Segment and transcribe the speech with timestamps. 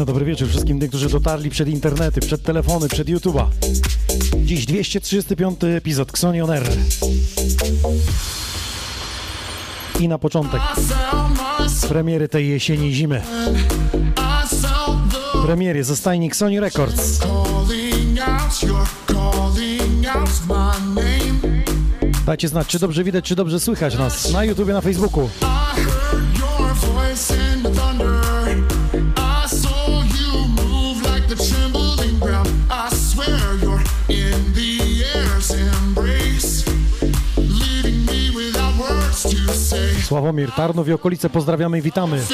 [0.00, 3.46] Muzyczne dobry wieczór wszystkim tym, którzy dotarli przed internety, przed telefony, przed YouTube'a.
[4.44, 6.68] Dziś 235 epizod Xonion Air.
[10.00, 10.60] I na początek
[11.88, 13.22] premiery tej jesieni i zimy.
[15.46, 17.18] Premiery ze stajni Sony Records.
[22.26, 25.28] Dajcie znać, czy dobrze widać, czy dobrze słychać nas na YouTubie, na Facebooku.
[40.10, 42.18] Sławomir, Tarnów i okolice pozdrawiamy i witamy.
[42.18, 42.30] This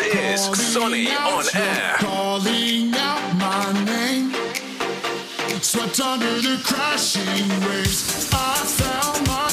[0.00, 1.98] is out, on air.
[1.98, 4.32] Calling out my name.
[5.62, 8.28] Swept under the crashing waves.
[8.32, 9.48] I found my.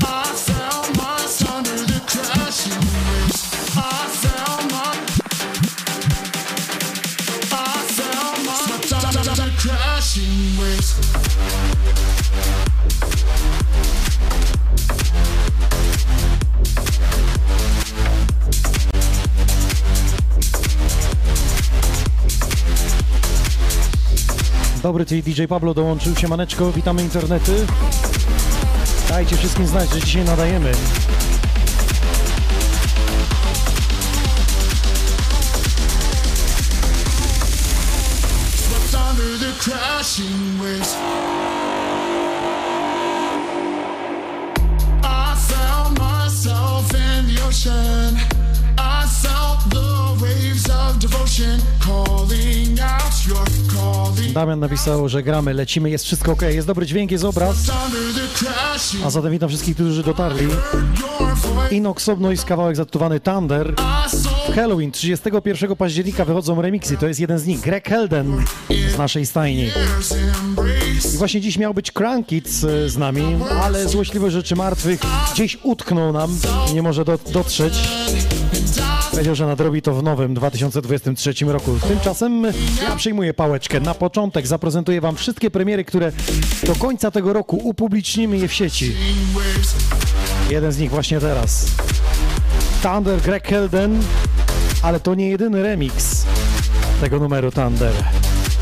[0.00, 4.23] I found my under the crashing waves.
[24.82, 27.66] Dobry, ty DJ Pablo dołączył się, maneczko, witamy internety.
[29.08, 30.72] Dajcie wszystkim znać, że dzisiaj nadajemy.
[54.34, 57.56] Damian napisał, że gramy, lecimy, jest wszystko ok, jest dobry dźwięk, jest obraz.
[59.04, 60.46] A zatem witam wszystkich, którzy dotarli.
[60.46, 61.74] Voice.
[61.74, 63.74] Inox Obnoise, kawałek zatytułowany Thunder.
[64.08, 68.44] Saw Halloween, 31 października wychodzą remixy, to jest jeden z nich, Greg Helden
[68.94, 69.68] z naszej stajni.
[71.14, 73.22] I właśnie dziś miał być Crank Kids e, z nami,
[73.62, 75.00] ale złośliwe rzeczy martwych
[75.32, 76.38] gdzieś utknął nam
[76.74, 77.74] nie może do, dotrzeć.
[79.14, 81.78] Powiedział, że nadrobi to w nowym 2023 roku.
[81.88, 82.44] Tymczasem
[82.82, 83.80] ja przyjmuję pałeczkę.
[83.80, 86.12] Na początek zaprezentuję Wam wszystkie premiery, które
[86.66, 88.94] do końca tego roku upublicznimy je w sieci.
[90.50, 91.66] Jeden z nich właśnie teraz.
[92.82, 94.02] Thunder Greg Helden,
[94.82, 96.26] ale to nie jedyny remix
[97.00, 97.92] tego numeru Thunder.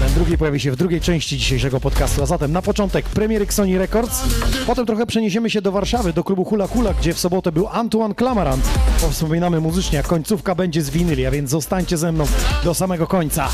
[0.03, 3.79] Ten drugi pojawi się w drugiej części dzisiejszego podcastu, a zatem na początek premiery Sony
[3.79, 4.23] Records,
[4.67, 8.15] potem trochę przeniesiemy się do Warszawy, do klubu Hula Hula, gdzie w sobotę był Antoine
[8.15, 8.65] Clamarant.
[9.01, 12.25] Powspominamy muzycznie, a końcówka będzie z winyli, a więc zostańcie ze mną
[12.65, 13.49] do samego końca.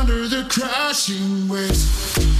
[0.00, 2.37] under the crashing waves.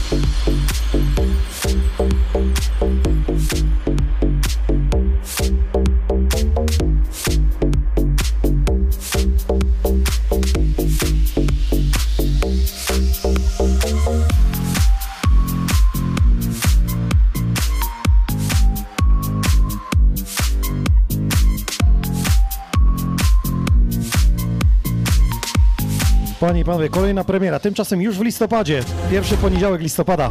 [26.68, 30.30] Panowie, kolejna premiera, tymczasem już w listopadzie, pierwszy poniedziałek listopada.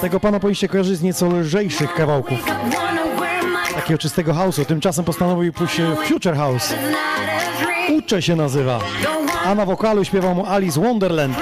[0.00, 2.38] Tego pana powinniście kojarzyć z nieco lżejszych kawałków,
[3.74, 4.64] takiego czystego house'u.
[4.64, 6.74] Tymczasem postanowił pójść Future House.
[7.98, 8.80] Ucze się nazywa.
[9.44, 11.36] A na wokalu śpiewał mu Alice Wonderland.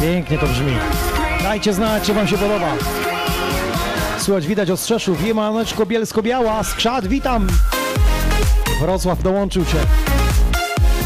[0.00, 0.76] Pięknie to brzmi.
[1.42, 2.72] Dajcie znać, czy wam się podoba.
[4.28, 5.26] Słuchać widać od Strzeszów.
[5.26, 7.46] Jemaneczko Bielsko-Biała, Skrzat, witam.
[8.80, 9.76] Wrocław dołączył się.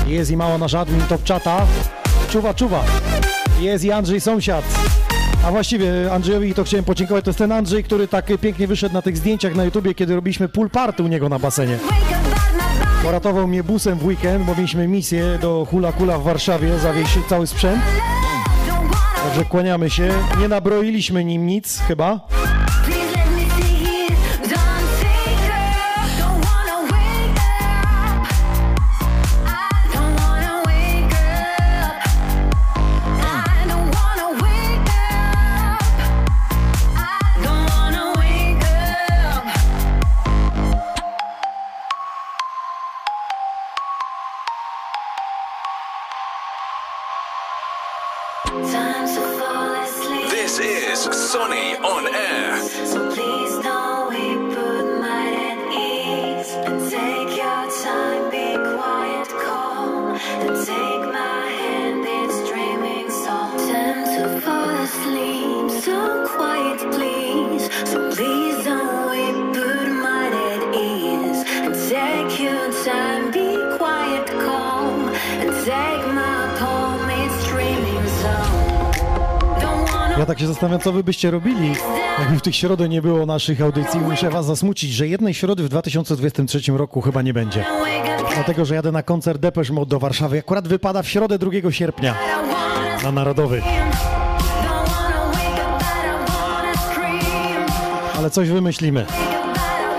[0.06, 1.66] Jest i mała nasz admin top czata.
[2.30, 2.84] Czuwa, czuwa.
[3.60, 4.64] Jest i Andrzej sąsiad.
[5.46, 7.24] A właściwie Andrzejowi to chciałem podziękować.
[7.24, 10.48] To jest ten Andrzej, który tak pięknie wyszedł na tych zdjęciach na YouTubie, kiedy robiliśmy
[10.48, 11.78] pool party u niego na basenie.
[13.04, 17.46] Poratował mnie busem w weekend, bo mieliśmy misję do Hula Kula w Warszawie, zawieźć cały
[17.46, 17.82] sprzęt.
[19.24, 20.08] Także kłaniamy się.
[20.40, 22.20] Nie nabroiliśmy nim nic chyba.
[80.84, 81.72] Co wy byście robili,
[82.18, 84.00] jakby w tych środę nie było naszych audycji.
[84.00, 87.64] Muszę was zasmucić, że jednej środy w 2023 roku chyba nie będzie.
[88.34, 90.38] Dlatego, że jadę na koncert Depeche Mode do Warszawy.
[90.38, 92.14] Akurat wypada w środę 2 sierpnia
[93.02, 93.62] na Narodowy.
[98.18, 99.06] Ale coś wymyślimy.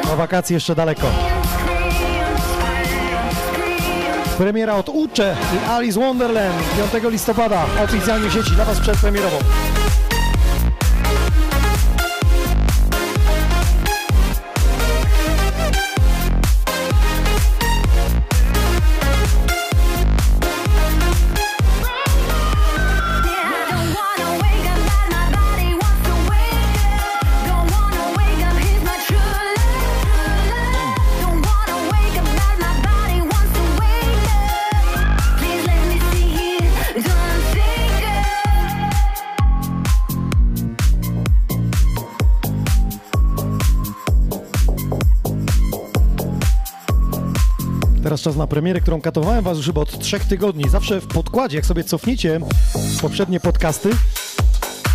[0.03, 1.07] Do wakacji jeszcze daleko.
[4.37, 6.55] Premiera od Ucze i Alice Wonderland
[6.91, 9.37] 5 listopada oficjalnie w sieci dla Was przedpremierowo.
[48.23, 50.69] Czas na premierę, którą katowałem Was już chyba od trzech tygodni.
[50.69, 52.39] Zawsze w podkładzie, jak sobie cofniecie
[53.01, 53.89] poprzednie podcasty,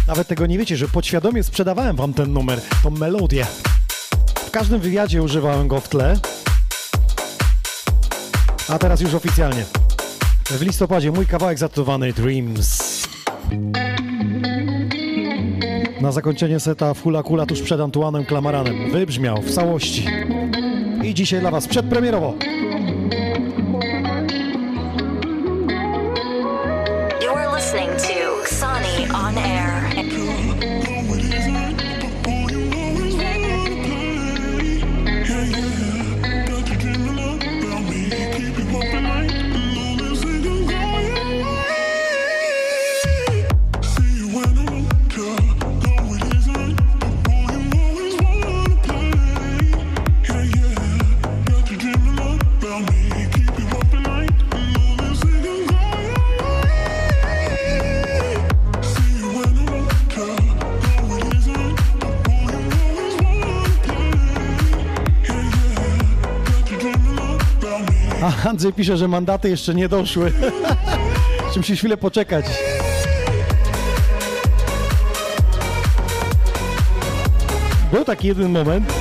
[0.06, 3.46] nawet tego nie wiecie, że podświadomie sprzedawałem Wam ten numer, tą melodię.
[4.34, 6.16] W każdym wywiadzie używałem go w tle,
[8.68, 9.64] a teraz już oficjalnie.
[10.46, 13.02] W listopadzie mój kawałek zatytułowany Dreams.
[16.00, 18.90] Na zakończenie seta w Hula Kula tuż przed Antuanem Klamaranem.
[18.90, 20.06] Wybrzmiał w całości.
[21.04, 22.34] I dzisiaj dla Was przedpremierowo.
[68.44, 70.32] Andrzej pisze, że mandaty jeszcze nie doszły.
[71.52, 72.44] Czy musisz chwilę poczekać.
[77.92, 78.92] Był taki jeden moment,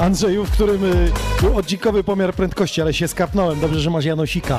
[0.00, 1.10] Andrzeju, w którym y,
[1.40, 3.60] był oddzikowy pomiar prędkości, ale się skapnąłem.
[3.60, 4.58] Dobrze, że masz Janosika.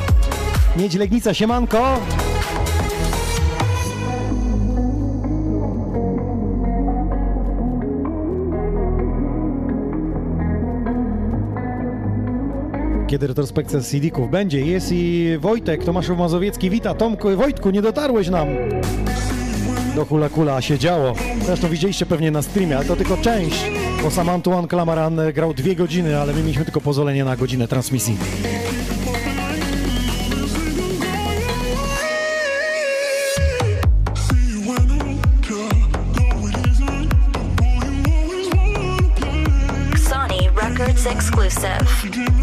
[0.78, 2.00] Miedź Legnica, siemanko!
[13.12, 14.62] kiedy retrospekcja CD-ków będzie.
[14.62, 16.70] Jest i Wojtek Tomaszu Mazowiecki.
[16.70, 17.36] Wita Tomku.
[17.36, 18.48] Wojtku, nie dotarłeś nam.
[19.96, 21.14] Do Hula Kula a się działo.
[21.46, 23.72] Zresztą widzieliście pewnie na streamie, ale to tylko część,
[24.04, 27.68] bo sam Antoine Klamaran e, grał dwie godziny, ale my mieliśmy tylko pozwolenie na godzinę
[27.68, 28.18] transmisji.
[41.08, 42.41] exclusive.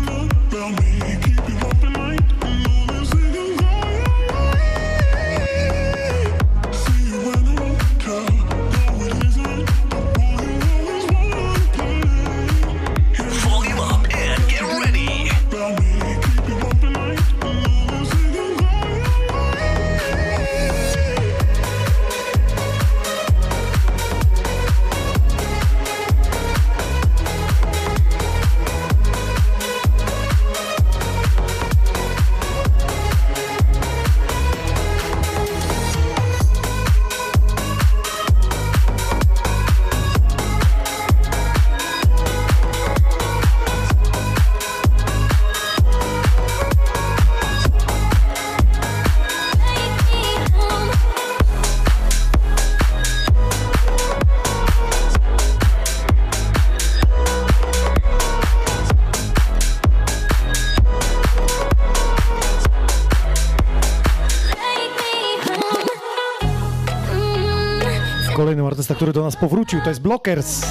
[68.99, 70.67] Który do nas powrócił, to jest Blockers.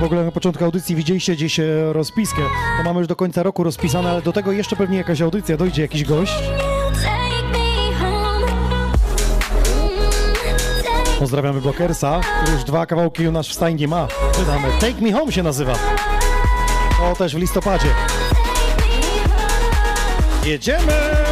[0.00, 2.42] W ogóle na początku audycji widzieliście gdzieś e, rozpiskę.
[2.78, 5.82] To mamy już do końca roku rozpisane, ale do tego jeszcze pewnie jakaś audycja, dojdzie
[5.82, 6.32] jakiś gość.
[11.18, 14.08] Pozdrawiamy Blockersa, który już dwa kawałki u nas w stajni ma.
[14.38, 14.68] Wydamy.
[14.80, 15.74] Take Me Home się nazywa.
[16.98, 17.88] To też w listopadzie.
[20.44, 21.31] Jedziemy!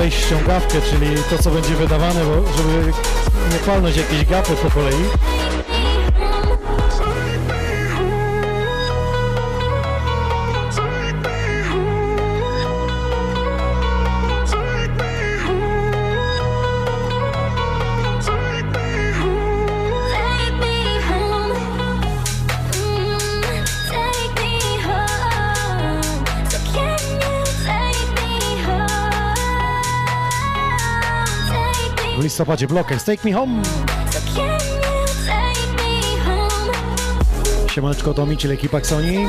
[0.00, 2.92] Wejść w ściągawkę, czyli to co będzie wydawane, bo żeby
[3.52, 5.04] nie palnąć jakieś gapy po kolei.
[32.40, 33.62] Listopadzie Blockers, Take Me Home.
[37.70, 39.26] Siemaneczko, to Miciel, ekipa Sony.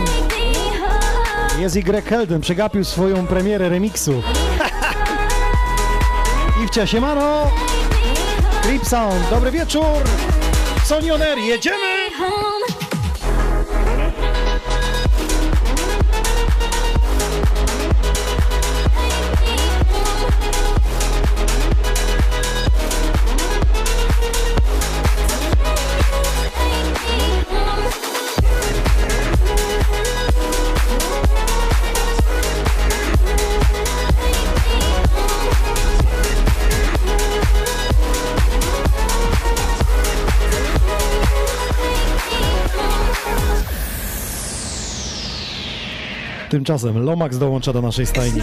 [1.60, 4.24] Jest Greg Helden, przegapił swoją premierę remiksu.
[6.64, 7.52] Iwcia, siemano!
[8.64, 10.04] Creep Sound, dobry wieczór!
[10.84, 11.81] Sony On Air, jedziemy!
[46.52, 48.42] Tymczasem Lomax dołącza do naszej stajni.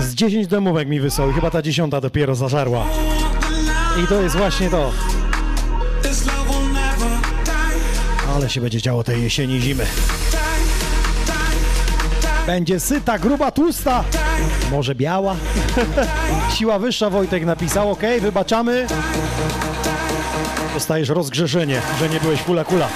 [0.00, 2.86] Z 10 demówek mi wysłał i chyba ta dziesiąta dopiero zażarła.
[4.04, 4.90] I to jest właśnie to.
[8.36, 9.86] Ale się będzie działo tej jesieni zimy.
[12.46, 14.04] Będzie syta, gruba, tłusta.
[14.70, 15.36] Może biała?
[16.58, 17.90] Siła wyższa, Wojtek napisał.
[17.90, 18.86] Ok, wybaczamy.
[20.74, 22.88] Dostajesz rozgrzeszenie, że nie byłeś kula kula.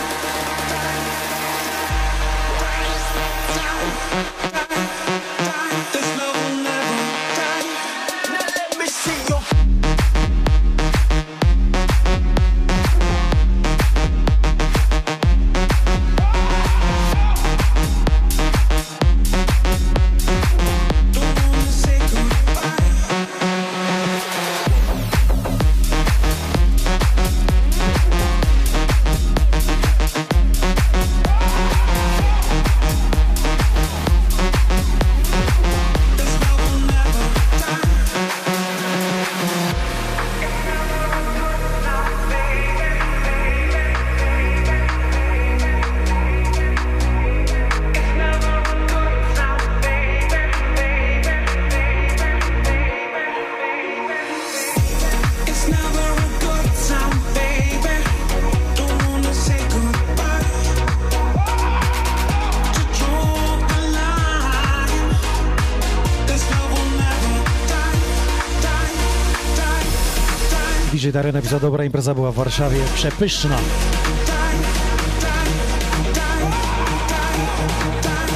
[71.51, 73.57] Napisał, dobra impreza była w Warszawie, przepyszna.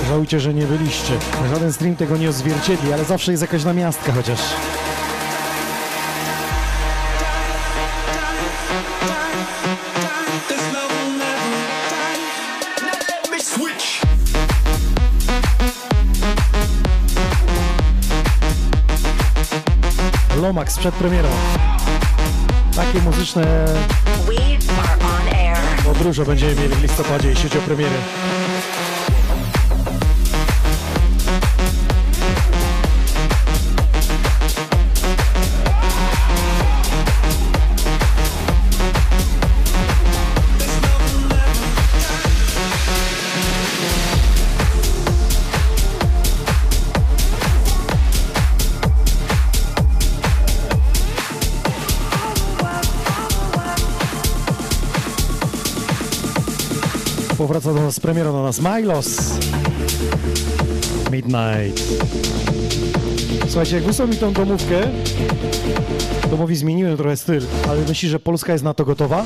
[0.08, 1.12] Żałujcie, że nie byliście.
[1.50, 4.40] Żaden stream tego nie odzwierciedli, ale zawsze jest jakaś namiastka chociaż.
[20.42, 21.28] Lomax przed premierą.
[22.76, 23.66] Takie muzyczne
[25.84, 27.96] podróże będziemy mieli w listopadzie, jeśli chodzi o premiery.
[57.64, 59.16] Do nas z premierą na nas Milos.
[61.12, 61.82] Midnight.
[63.46, 64.80] Słuchajcie, jak wysłał mi tą domówkę,
[66.30, 69.24] domowi zmieniłem trochę styl, ale myśli, że Polska jest na to gotowa?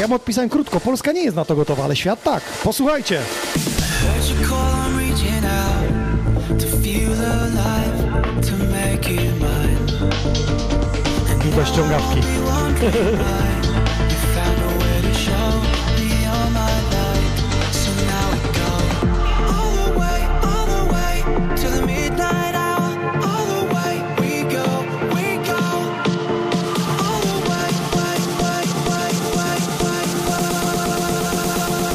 [0.00, 2.42] Ja mu odpisałem krótko, Polska nie jest na to gotowa, ale świat tak.
[2.42, 3.20] Posłuchajcie.
[11.56, 11.76] Heard
[13.16, 13.62] you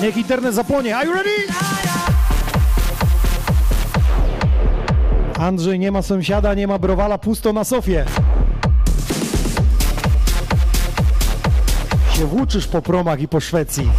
[0.02, 0.98] Niech internet zapłonie.
[0.98, 1.30] Are you ready?
[5.40, 8.06] Andrzej, nie ma sąsiada, nie ma browala, pusto na sofie.
[12.14, 13.90] Się włóczysz po promach i po Szwecji.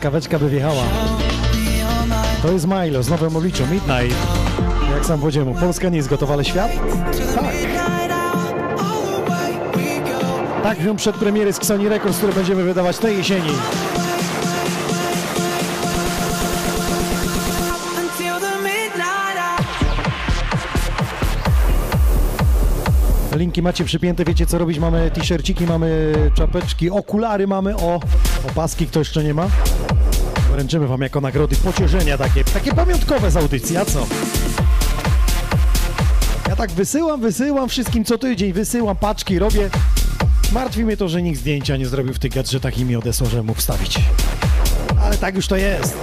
[0.00, 0.82] Truskaweczka by wjechała.
[2.42, 4.16] To jest Milo z nowym obliczu, Midnight.
[4.94, 6.70] Jak sam powiedziałem, Polska nie jest gotowa, ale świat?
[7.34, 7.54] Tak.
[10.62, 13.50] Tak, film przed premiery z Sony Records, które będziemy wydawać tej jesieni.
[23.36, 24.78] Linki macie przypięte, wiecie co robić.
[24.78, 28.00] Mamy t-shirciki, mamy czapeczki, okulary mamy, o,
[28.50, 29.46] opaski kto jeszcze nie ma.
[30.60, 34.06] Wręczymy wam jako nagrody pocieszenia takie, takie pamiątkowe z audycji, a co?
[36.48, 39.70] Ja tak wysyłam, wysyłam wszystkim co tydzień, wysyłam paczki, robię.
[40.52, 43.42] Martwi mnie to, że nikt zdjęcia nie zrobił w tych gadżetach i mi odesłał, że
[43.42, 44.00] mógł wstawić.
[45.02, 45.96] Ale tak już to jest.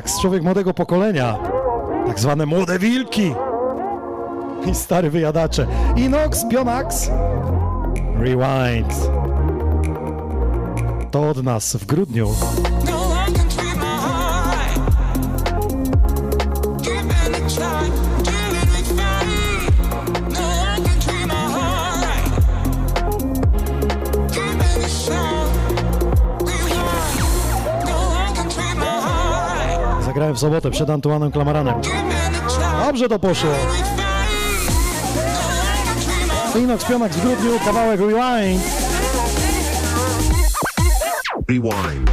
[0.00, 1.38] Pionax, człowiek młodego pokolenia.
[2.06, 3.34] Tak zwane młode wilki.
[4.70, 5.66] I stary wyjadacze.
[5.96, 7.10] Inox, Pionax.
[8.18, 9.10] Rewind.
[11.10, 12.28] To od nas w grudniu.
[30.30, 31.74] Zagrałem w sobotę przed Antuanem Klamaranem.
[32.86, 33.50] Dobrze to poszło.
[36.54, 38.62] No Inox Pionax w grudniu, kawałek Rewind.
[41.48, 42.10] Rewind.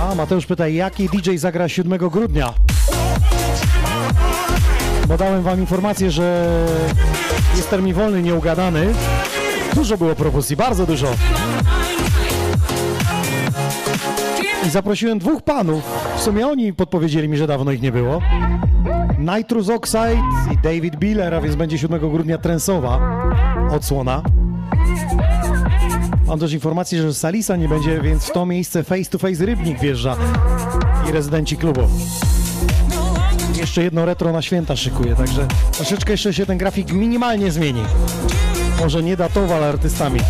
[0.00, 2.54] A, Mateusz pyta, jaki DJ zagra 7 grudnia?
[5.08, 6.46] Bo dałem wam informację, że
[7.56, 8.86] jest termin wolny, nieugadany.
[9.74, 11.06] Dużo było propozycji, bardzo dużo.
[14.66, 15.82] I zaprosiłem dwóch panów.
[16.16, 18.20] W sumie oni podpowiedzieli mi, że dawno ich nie było.
[19.18, 23.00] Nitrous Oxide i David Biller, a więc będzie 7 grudnia trensowa
[23.70, 24.22] odsłona.
[26.26, 29.80] Mam też informację, że Salisa nie będzie, więc w to miejsce face to face Rybnik
[29.80, 30.16] wjeżdża
[31.08, 31.80] i rezydenci klubu.
[33.64, 37.82] Jeszcze jedno retro na święta szykuje, także troszeczkę jeszcze się ten grafik minimalnie zmieni.
[38.80, 40.20] Może nie datowo, ale artystami.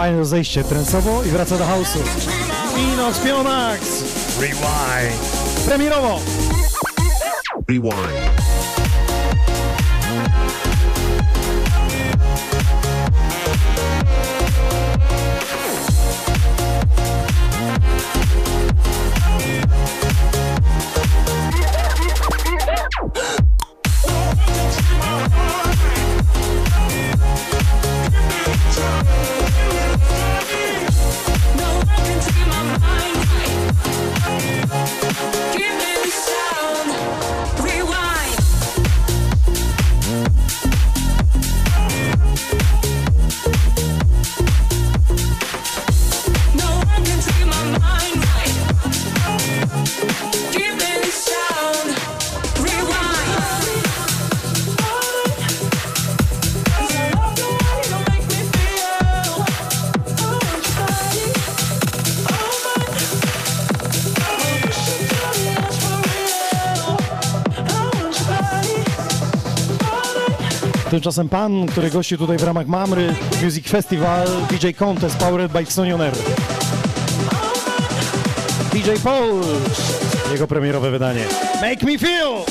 [0.00, 1.98] Fajne zejście trensowo i wraca do house'u.
[2.78, 3.80] Inox Pionax!
[4.40, 5.20] Rewind!
[5.66, 6.20] Premierowo!
[7.68, 8.59] Rewind.
[71.00, 76.12] Tymczasem pan, który gości tutaj w ramach Mamry Music Festival DJ Contest Powered by Xonioner.
[78.72, 79.40] DJ Paul,
[80.32, 81.24] jego premierowe wydanie.
[81.60, 82.44] Make me feel!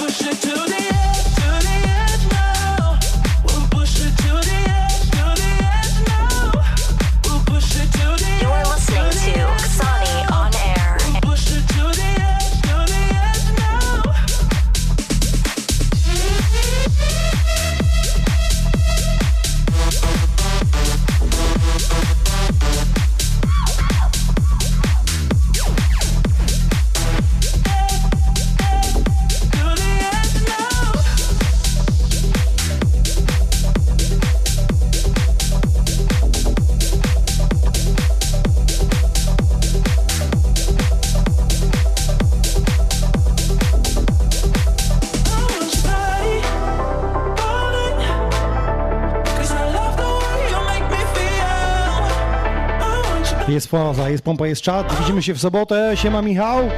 [53.50, 55.00] Jest faza, jest pompa, jest czat.
[55.00, 55.92] Widzimy się w sobotę.
[55.96, 56.70] Siema Michał.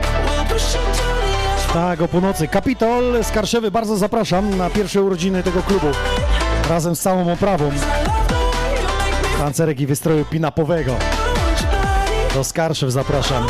[1.73, 2.47] Tak, o północy.
[2.47, 5.88] Kapitol z Karszewy, bardzo zapraszam na pierwsze urodziny tego klubu.
[6.69, 7.71] Razem z całą oprawą.
[9.38, 10.95] Tancerek i wystroju pinapowego.
[12.34, 13.47] Do Skarszew zapraszam.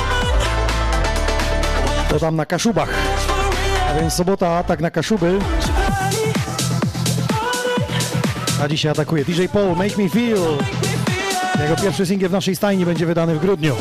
[2.10, 2.90] To tam na Kaszubach.
[3.90, 5.40] A więc sobota atak na Kaszuby.
[8.64, 10.58] A dzisiaj atakuje DJ Paul, Make Me Feel.
[11.62, 13.76] Jego pierwszy singiel w naszej stajni będzie wydany w grudniu.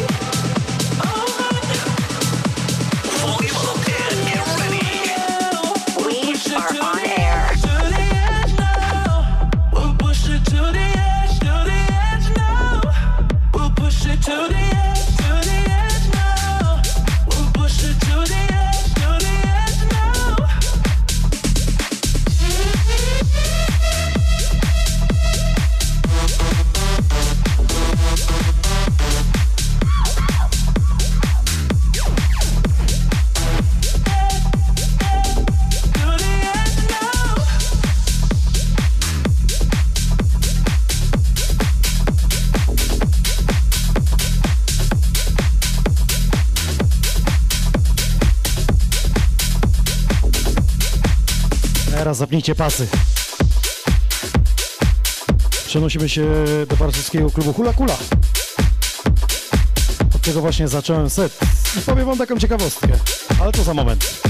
[52.30, 52.88] Zapnijcie pasy.
[55.66, 56.26] Przenosimy się
[56.68, 57.96] do warszawskiego klubu Hula Kula.
[60.14, 61.38] Od tego właśnie zacząłem set.
[61.78, 62.88] I powiem wam taką ciekawostkę,
[63.40, 64.22] ale to za moment.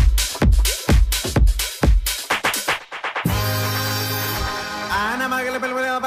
[4.92, 6.00] Ana Magale, Pelvera,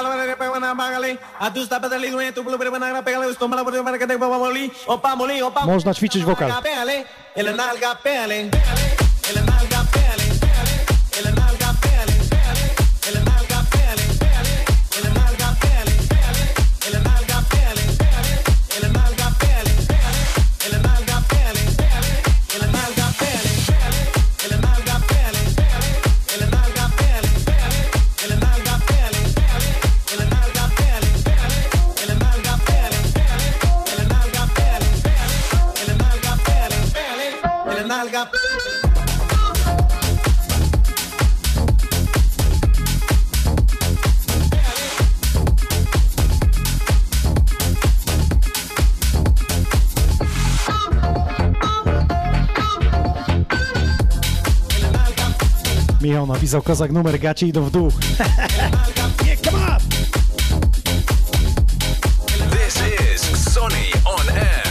[56.33, 57.91] napisał Kozak numer, gacie idą w dół.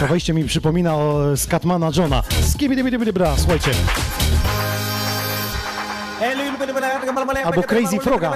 [0.01, 2.23] To wejście mi przypomina o Skatmana Johna.
[2.51, 3.71] Skibidi, bra, słuchajcie
[7.45, 8.33] albo Crazy Froga.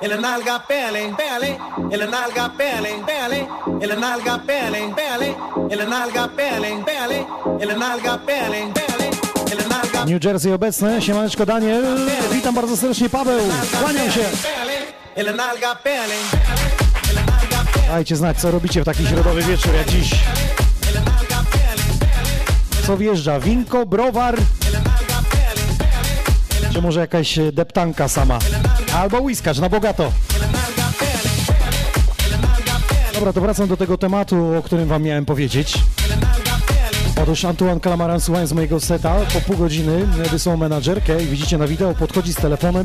[0.00, 1.58] El nalga pele, pele,
[1.90, 3.48] el nalga pele, pele,
[3.82, 5.36] el nalga pele, pele,
[5.70, 7.26] el nalga pele, pele,
[7.60, 9.10] el nalga pele, pele.
[10.06, 11.84] New Jersey obecne, siemaneczko Daniel,
[12.32, 13.40] witam bardzo serdecznie Paweł,
[13.82, 14.24] kłaniam się.
[15.16, 16.89] El nalga pele, pele.
[17.90, 20.14] Dajcie znać, co robicie w taki środowy wieczór jak dziś.
[22.86, 23.40] Co wjeżdża?
[23.40, 24.36] Winko, browar,
[26.72, 28.38] czy może jakaś e, deptanka sama?
[28.94, 30.12] Albo whiskarz na bogato.
[33.14, 35.78] Dobra, to wracam do tego tematu, o którym wam miałem powiedzieć.
[37.22, 41.94] Otóż Antoine Clamaran słuchając mojego seta po pół godziny wysłał menadżerkę i widzicie na wideo,
[41.94, 42.84] podchodzi z telefonem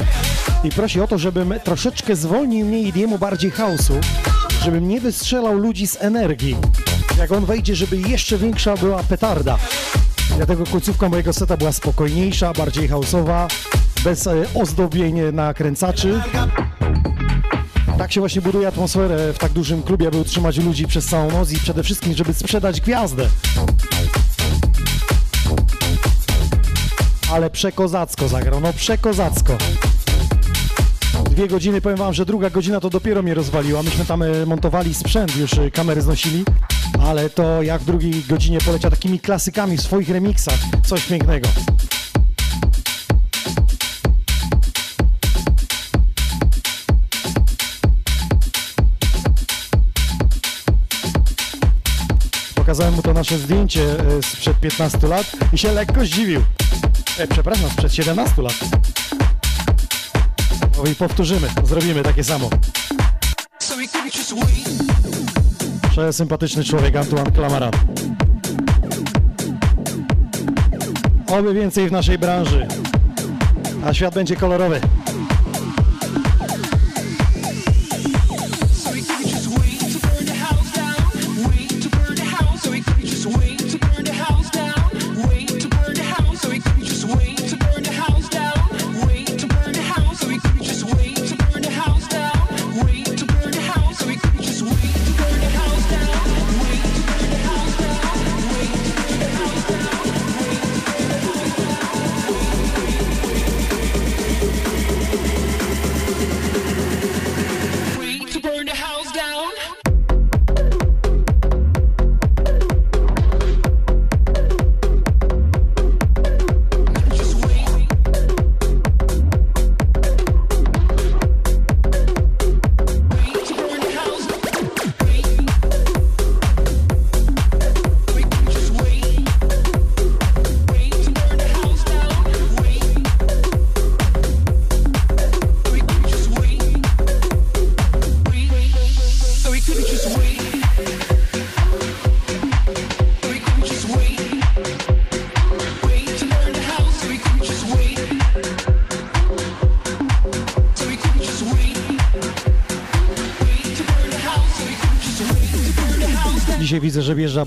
[0.64, 3.94] i prosi o to, żebym troszeczkę zwolnił mniej diemu, bardziej chaosu,
[4.66, 6.56] żebym nie wystrzelał ludzi z energii.
[7.18, 9.58] Jak on wejdzie, żeby jeszcze większa była petarda.
[10.38, 13.48] Dlatego końcówka mojego seta była spokojniejsza, bardziej chaosowa,
[14.04, 16.22] bez e, ozdobień nakręcaczy.
[17.98, 21.52] Tak się właśnie buduje atmosferę w tak dużym klubie, aby utrzymać ludzi przez całą noc
[21.52, 23.28] i przede wszystkim, żeby sprzedać gwiazdę.
[27.32, 29.58] ale przekozacko zagrał, no przekozacko.
[31.36, 33.84] Dwie godziny, powiem wam, że druga godzina to dopiero mnie rozwaliła.
[33.84, 36.44] Myśmy tam e, montowali sprzęt, już e, kamery znosili,
[37.02, 41.50] ale to jak w drugiej godzinie poleciał takimi klasykami w swoich remixach, coś pięknego.
[52.56, 56.42] Pokazałem mu to nasze zdjęcie e, sprzed 15 lat i się lekko zdziwił.
[57.18, 58.56] E, przepraszam, sprzed 17 lat.
[60.92, 62.50] I powtórzymy, zrobimy takie samo.
[65.92, 67.72] Przesympatyczny człowiek Antoine Clamaran.
[71.28, 72.68] Oby więcej w naszej branży,
[73.86, 74.82] a świat będzie kolorowy.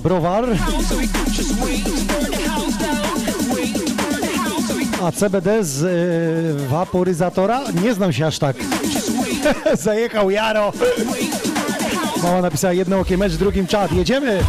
[0.03, 0.45] Browar.
[5.03, 7.61] A CBD z y, waporyzatora?
[7.83, 8.57] Nie znam się aż tak.
[9.83, 10.73] Zajechał Jaro.
[12.23, 13.93] Mała napisała jedno okie mecz, drugim czat.
[13.93, 14.41] Jedziemy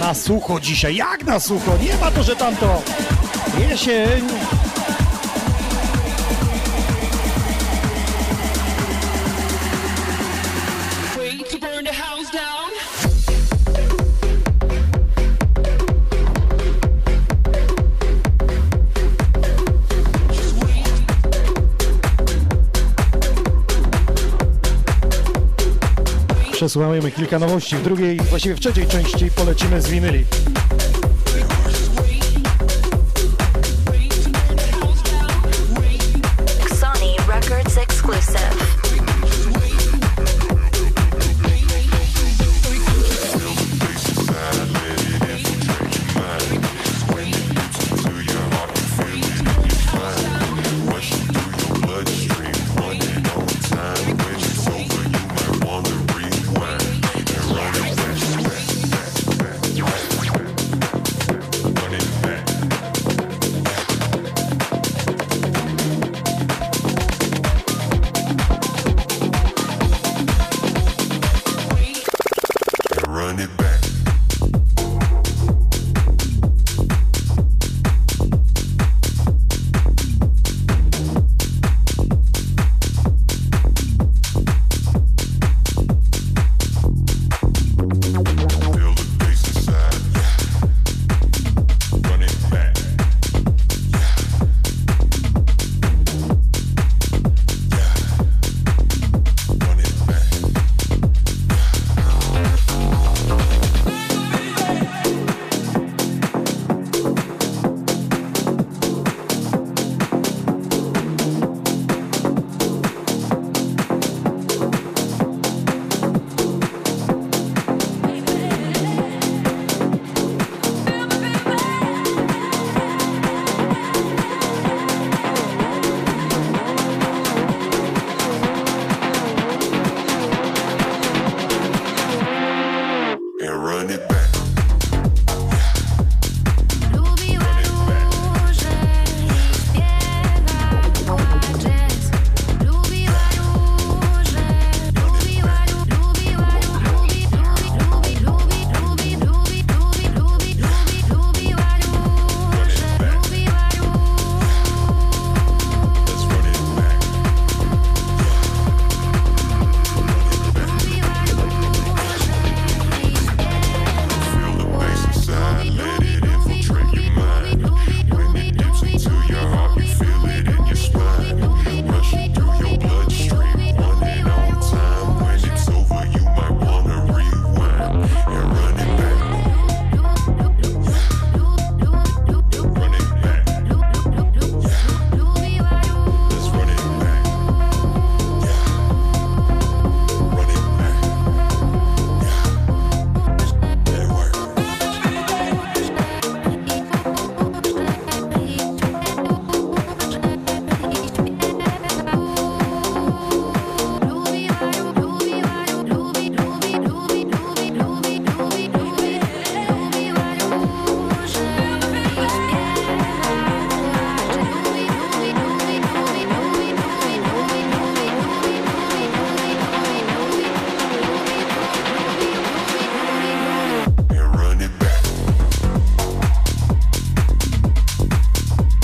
[0.00, 0.96] na sucho dzisiaj.
[0.96, 1.78] Jak na sucho?
[1.82, 2.82] Nie ma to, że tamto.
[3.58, 4.22] Jesień.
[26.70, 27.76] posłuchajmy kilka nowości.
[27.76, 30.24] W drugiej, właściwie w trzeciej części polecimy z winyli.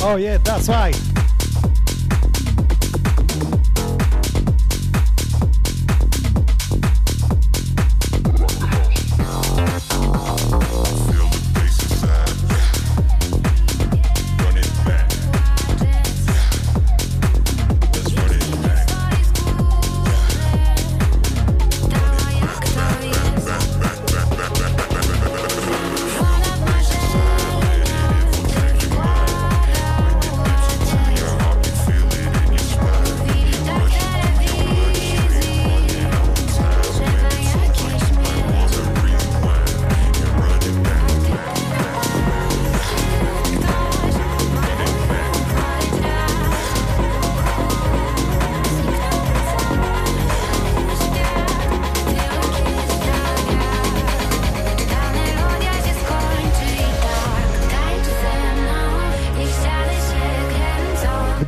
[0.08, 1.05] Oh yeah, that's right.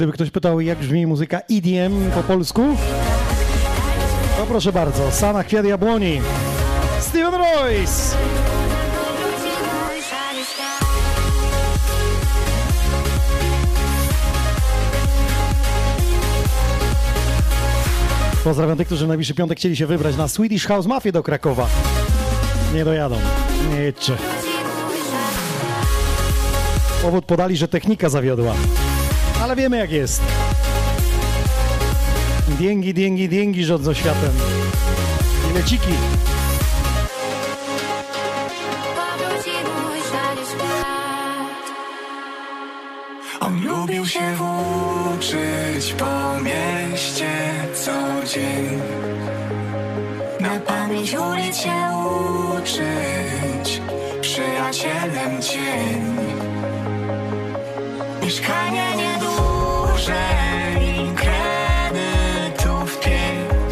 [0.08, 2.62] Gdyby ktoś pytał, jak brzmi muzyka EDM po polsku,
[4.38, 6.20] to proszę bardzo, Sana Kwiat Jabłoni,
[7.00, 8.16] Steven Royce.
[18.44, 21.68] Pozdrawiam tych, którzy w najbliższy piątek chcieli się wybrać na Swedish House Mafia do Krakowa.
[22.74, 23.16] Nie dojadą,
[23.70, 23.92] nie.
[27.02, 28.54] Powód podali, że technika zawiodła.
[29.42, 30.22] Ale wiemy jak jest.
[32.48, 34.32] Dięgi, dięgi, dięgi rządzą światem.
[35.50, 35.92] I leciki.
[43.40, 47.28] On lubił się włóczyć po mieście
[47.74, 48.80] co dzień
[50.40, 51.72] Na pamięć ulic się
[52.56, 53.80] uczyć
[54.20, 56.17] Przyjacielem cień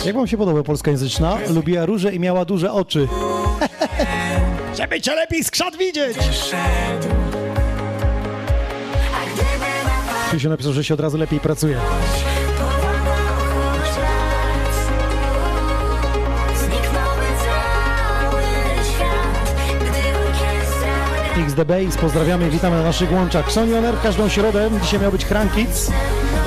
[0.07, 1.39] Jak wam się podoba polskojęzyczna?
[1.51, 3.09] Lubiła róże i miała duże oczy.
[4.79, 6.17] Żeby cię lepiej skrzat widzieć!
[6.17, 6.23] Na
[10.29, 11.81] Krzysiu napisał, że się od razu lepiej pracuje.
[21.45, 23.53] XDBase, pozdrawiamy i witamy na naszych łączach.
[23.53, 25.91] Sonioner każdą środę, dzisiaj miał być Krankic,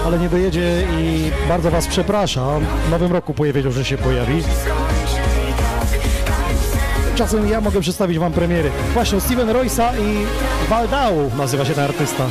[0.05, 2.65] ale nie dojedzie i bardzo was przepraszam.
[2.87, 4.43] W nowym roku powiedział, że się pojawi.
[7.15, 8.71] Czasem ja mogę przedstawić wam premiery.
[8.93, 10.25] Właśnie Steven Royce'a i
[10.69, 12.25] Waldau nazywa się ten artysta.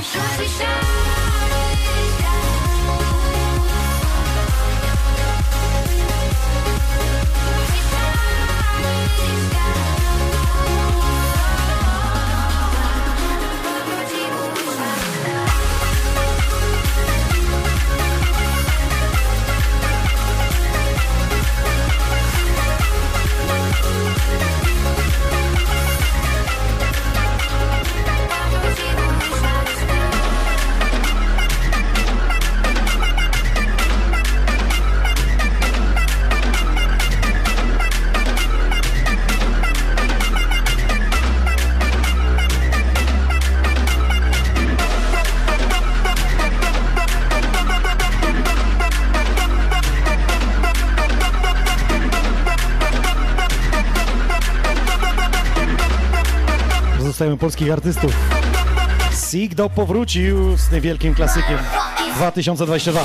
[57.38, 58.12] Polskich artystów.
[59.74, 61.58] Powrócił z tym wielkim klasykiem
[62.16, 63.00] 2022.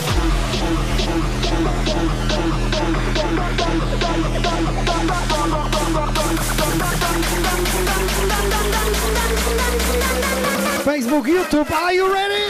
[10.86, 12.43] Facebook, YouTube, are you ready?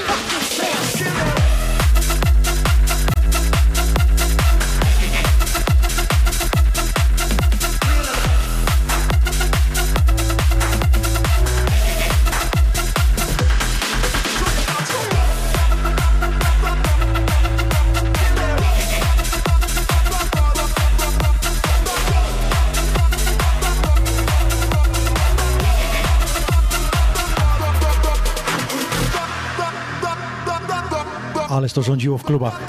[31.64, 32.62] Ależ to rządziło w klubach.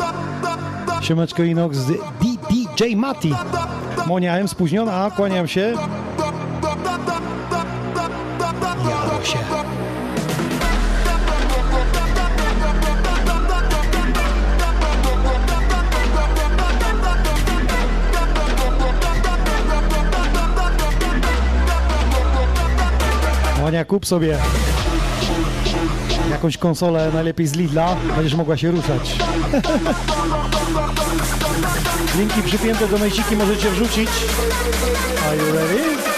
[1.02, 1.86] Siemeczko Inox z
[2.50, 3.34] DJ Mati.
[4.06, 5.74] Monia M spóźniona, kłaniam się.
[8.88, 9.38] Jaro się.
[23.60, 24.38] Monia, kup sobie
[26.44, 29.08] jakąś konsolę, najlepiej z Lidla, będziesz mogła się ruszać.
[32.18, 34.08] Linki przypięte do mejciki możecie wrzucić.
[35.26, 36.13] Are you ready?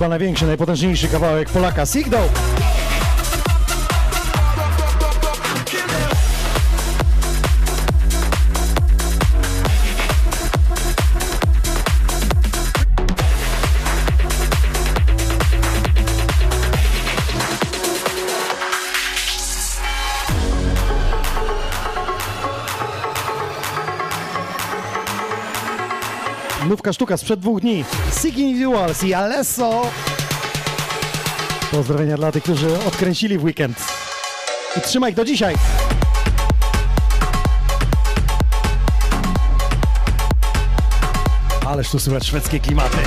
[0.00, 2.18] Chyba największy, najpotężniejszy kawałek Polaka Sigdo.
[26.80, 27.84] Nówka sztuka sprzed dwóch dni.
[28.20, 29.82] Sick Individuals i Alesso.
[31.70, 33.78] Pozdrowienia dla tych, którzy odkręcili w weekend.
[34.78, 35.54] I trzymaj do dzisiaj.
[41.66, 42.98] Ależ tu słychać szwedzkie klimaty.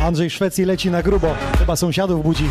[0.02, 1.36] Andrzej w Szwecji leci na grubo.
[1.60, 2.50] Chyba sąsiadów budzi.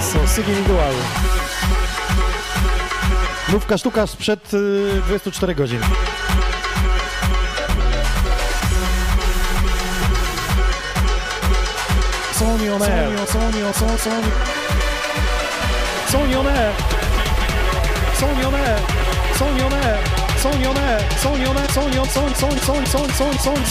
[0.00, 0.94] Co, Sigin Dual.
[3.52, 5.80] Nówka sztuka sprzed y, 24 godzin.
[12.38, 14.28] Sony on air, Sony on, Sony, Sony.
[16.10, 16.72] Sony on air.
[18.20, 18.80] Sony on air.
[19.38, 19.98] Sony on air.
[20.42, 21.00] Sony on air.
[21.22, 21.70] Sony on air.
[21.72, 23.64] Sony on Sony Sony Sony Sony Sony Sony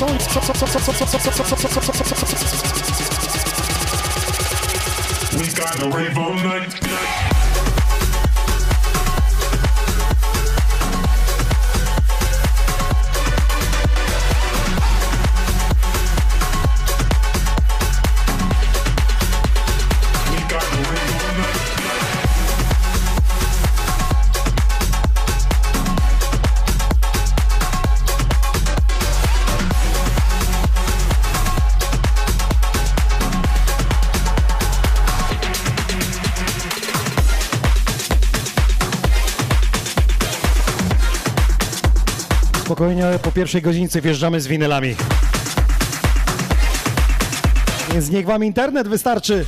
[2.34, 2.73] Sony
[5.44, 7.43] We got the rave all night.
[42.84, 44.96] Spokojnie, po pierwszej godzince wjeżdżamy z winylami.
[47.94, 49.46] Więc niech wam internet wystarczy.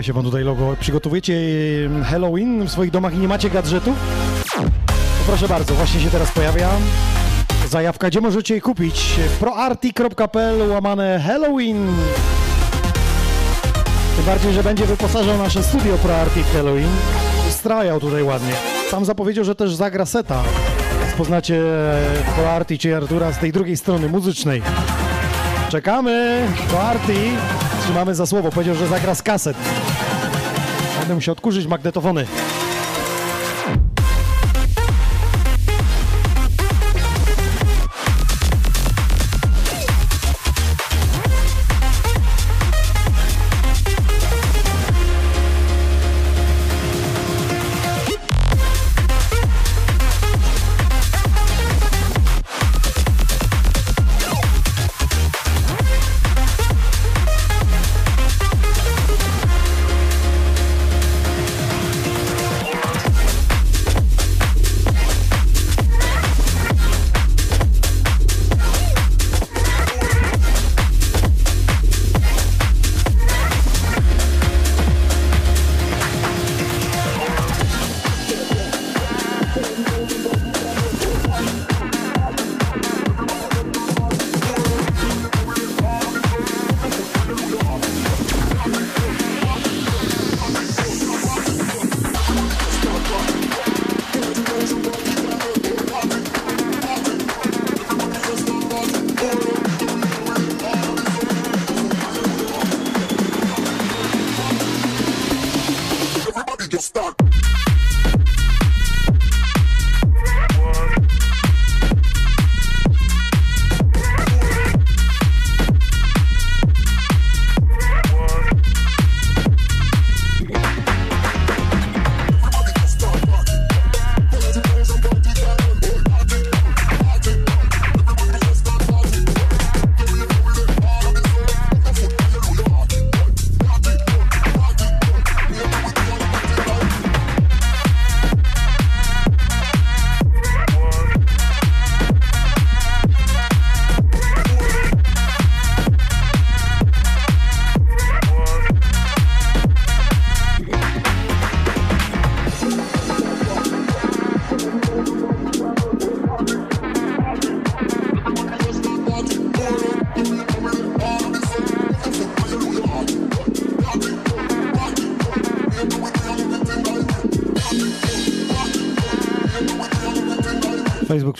[0.00, 0.76] Pojawia się wam tutaj logo.
[0.80, 1.34] Przygotowujecie
[2.04, 3.96] Halloween w swoich domach i nie macie gadżetów?
[5.26, 6.68] Proszę bardzo, właśnie się teraz pojawia.
[7.68, 9.14] Zajawka, gdzie możecie je kupić?
[9.40, 11.86] proarti.pl łamane Halloween.
[14.16, 16.90] Tym bardziej, że będzie wyposażał nasze studio ProArti w Halloween.
[17.50, 18.52] Strajał tutaj ładnie.
[18.90, 20.42] Sam zapowiedział, że też zagra seta.
[21.18, 21.62] Poznacie
[22.36, 24.62] ProArti czy Artura z tej drugiej strony muzycznej.
[25.68, 26.46] Czekamy!
[26.68, 27.30] ProArti!
[27.84, 28.50] Trzymamy za słowo.
[28.50, 29.56] Powiedział, że zagra z kaset.
[31.10, 32.26] Będę musiał odkurzyć magnetofony.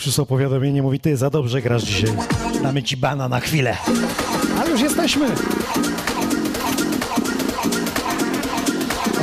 [0.01, 2.13] Przysłał powiadomienie, mówi, ty za dobrze grasz dzisiaj.
[2.63, 3.77] Damy ci bana na chwilę.
[4.59, 5.25] Ale już jesteśmy.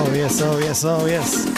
[0.07, 1.58] O jest, o jest, o jest.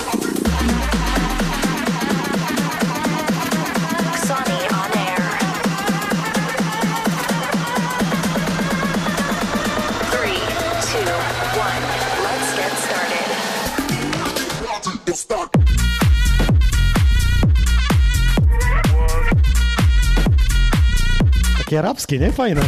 [21.71, 22.33] Takie arabskie, nie?
[22.33, 22.61] Fajne.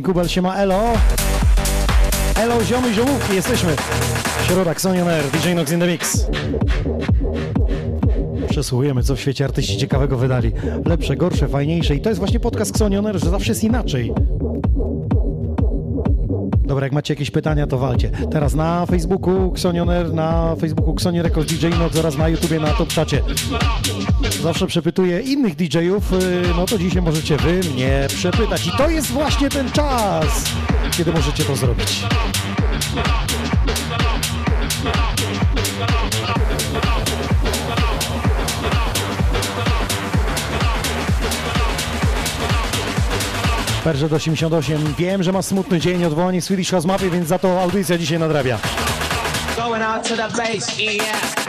[0.00, 0.82] Martin Kubel się ma elo.
[2.36, 3.76] Elo, ziomy, ziomówki, jesteśmy.
[4.46, 6.26] Środa, Xonion Air, DJ Nox in the Mix.
[8.50, 10.52] Przesłuchujemy, co w świecie artyści ciekawego wydali.
[10.84, 11.94] Lepsze, gorsze, fajniejsze.
[11.94, 14.12] I to jest właśnie podcast Xonion Air, że zawsze jest inaczej.
[16.80, 18.10] Dobra, jak macie jakieś pytania, to walcie.
[18.32, 22.88] Teraz na Facebooku Xonioner, na Facebooku Xoni Records DJ Noc oraz na YouTubie na Top
[22.88, 23.22] Czacie.
[24.42, 28.66] Zawsze przepytuję innych DJ-ów, y, no to dzisiaj możecie wy mnie przepytać.
[28.66, 30.44] I to jest właśnie ten czas,
[30.96, 32.04] kiedy możecie to zrobić.
[43.90, 44.94] Perżet 88.
[44.98, 48.58] Wiem, że ma smutny dzień, odwołanie Swedish House Mafia, więc za to audycja dzisiaj nadrabia.
[49.56, 51.39] Going out to the bass, yeah.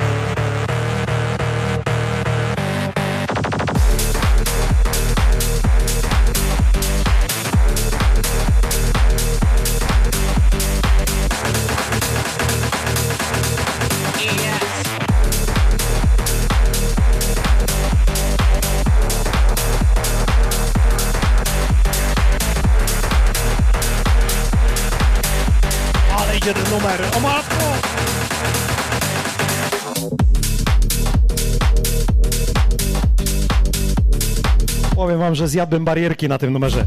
[35.42, 36.86] Że zjadłem barierki na tym numerze.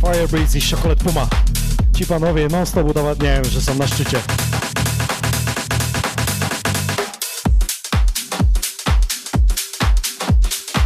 [0.00, 1.28] Firebreeze i Chocolate Puma.
[1.94, 4.18] Ci panowie non stop udowadniają, że są na szczycie.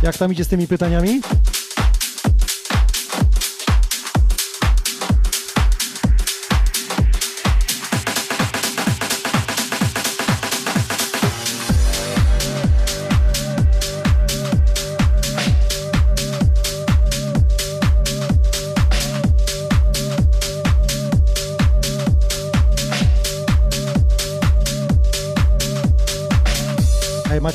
[0.03, 1.21] Jak tam idzie z tymi pytaniami?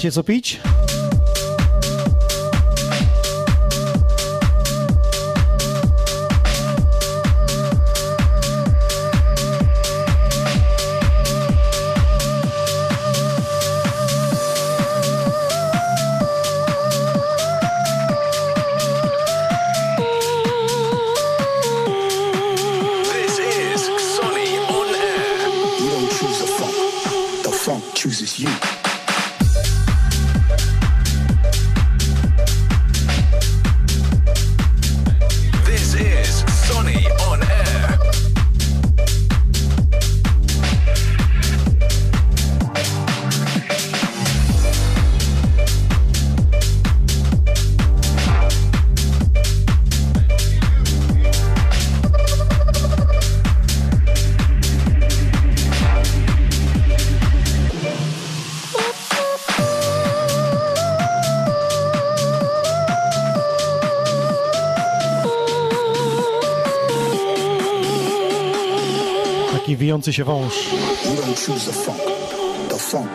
[0.06, 0.60] Macie co pić?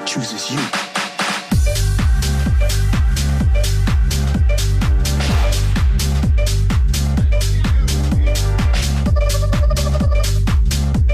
[0.07, 0.59] Chooses you.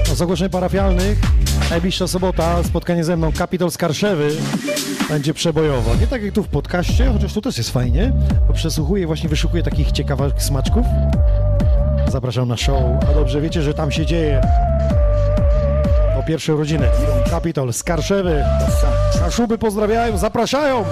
[0.09, 1.17] No, z ogłoszeń parafialnych
[1.69, 4.31] najbliższa sobota spotkanie ze mną Kapitol z Karszewy
[5.09, 5.95] będzie przebojowo.
[5.95, 8.13] Nie tak jak tu w podcaście, chociaż tu też jest fajnie,
[8.47, 10.85] bo przesłuchuję właśnie wyszukuję takich ciekawych smaczków.
[12.07, 14.41] Zapraszam na show, a dobrze wiecie, że tam się dzieje.
[16.27, 16.89] Pierwsze urodziny.
[17.31, 18.43] Kapitol z Karszewy.
[19.19, 20.85] Kaszuby pozdrawiają, zapraszają!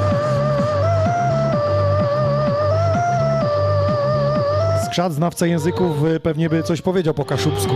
[4.85, 7.73] Skrzat, znawca języków, pewnie by coś powiedział po kaszubsku.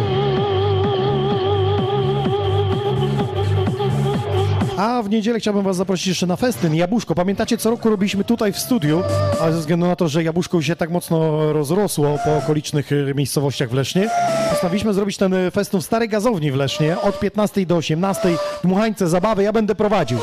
[4.77, 7.15] A w niedzielę chciałbym Was zaprosić jeszcze na festyn Jabłuszko.
[7.15, 9.03] Pamiętacie, co roku robiliśmy tutaj w studiu,
[9.41, 13.73] ale ze względu na to, że Jabłuszko się tak mocno rozrosło po okolicznych miejscowościach w
[13.73, 14.09] Lesznie,
[14.49, 18.37] postanowiliśmy zrobić ten y, festyn w Starej Gazowni w Lesznie od 15 do 18.
[18.63, 20.19] Dmuchańce, zabawy, ja będę prowadził.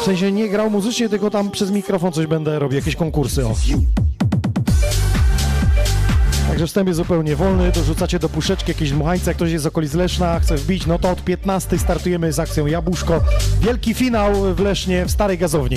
[0.00, 3.46] W sensie nie grał muzycznie, tylko tam przez mikrofon coś będę robił, jakieś konkursy.
[3.46, 3.54] O.
[6.48, 9.94] Także wstęp jest zupełnie wolny, dorzucacie do puszeczki jakieś dmuchańce, jak ktoś jest z okolic
[9.94, 13.20] Leszna, chce wbić, no to od 15 startujemy z akcją Jabłuszko.
[13.60, 15.76] Wielki finał w Lesznie, w Starej Gazowni.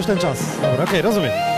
[0.00, 0.38] Już ten czas.
[0.62, 1.49] Dobra, okej, rozumiem.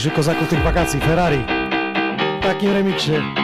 [0.00, 1.44] Jeden z większych kozaków tych wakacji, Ferrari.
[2.40, 3.39] W takim remiksie.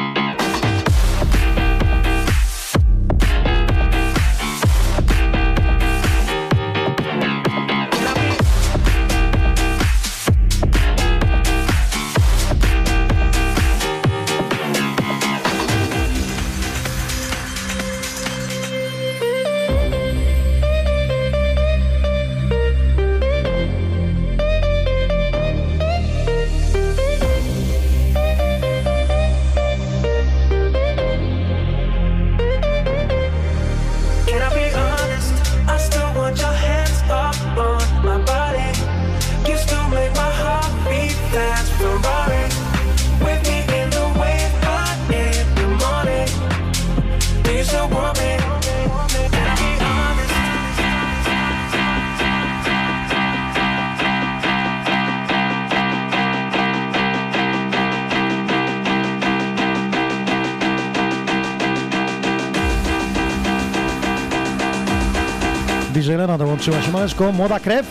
[66.66, 66.92] Dołączyła się.
[66.92, 67.86] Maleszko, młoda krew.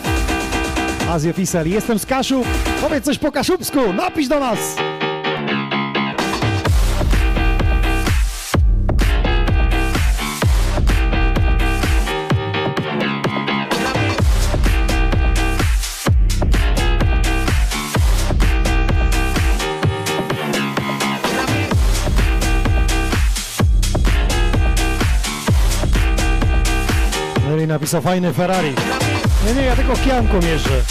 [1.34, 2.44] Fisel, jestem z Kaszu.
[2.80, 4.58] Powiedz coś po kaszubsku, napisz do nas.
[27.76, 28.74] Napisał fajny Ferrari.
[29.46, 30.82] Nie, nie, ja tylko kijanką jeżdżę.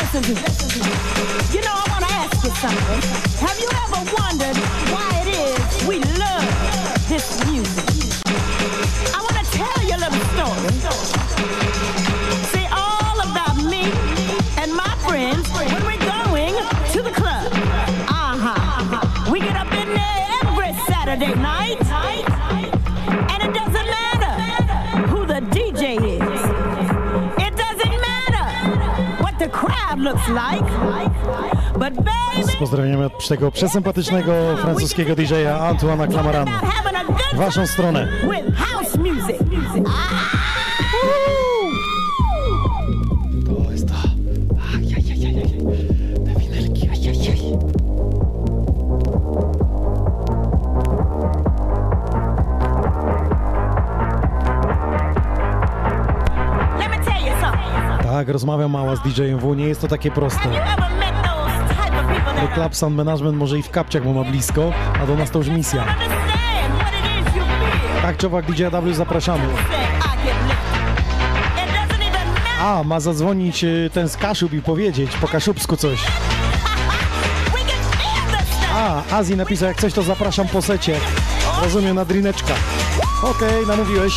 [0.00, 0.90] Listen to me.
[1.52, 3.00] You know, I want to ask you something.
[3.46, 4.56] Have you ever wondered
[4.90, 5.09] why?
[32.44, 34.32] Z pozdrowieniami od tego przesympatycznego
[34.62, 36.60] francuskiego DJ-a Antoana Clamarana.
[37.32, 38.08] W waszą stronę.
[58.32, 60.48] rozmawiam mała z DJ MW, nie jest to takie proste.
[62.40, 64.72] Do Club Sound Management może i w kapciach, bo ma blisko,
[65.02, 65.84] a do nas to już misja.
[68.02, 69.44] Tak czy owak DJ AW zapraszamy.
[72.60, 75.98] A, ma zadzwonić y, ten z Kaszub i powiedzieć po kaszubsku coś.
[78.74, 80.96] A, Azji napisał, jak coś to zapraszam po secie.
[81.62, 82.54] Rozumiem, na drineczka.
[83.22, 84.12] Okej, okay, namówiłeś.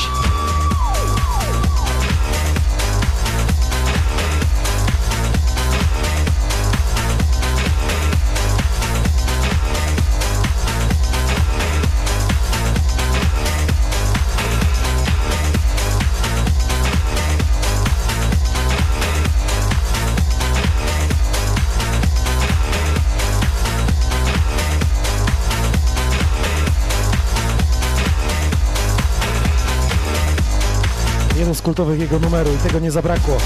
[31.63, 33.37] kultowych jego numeru i tego nie zabrakło.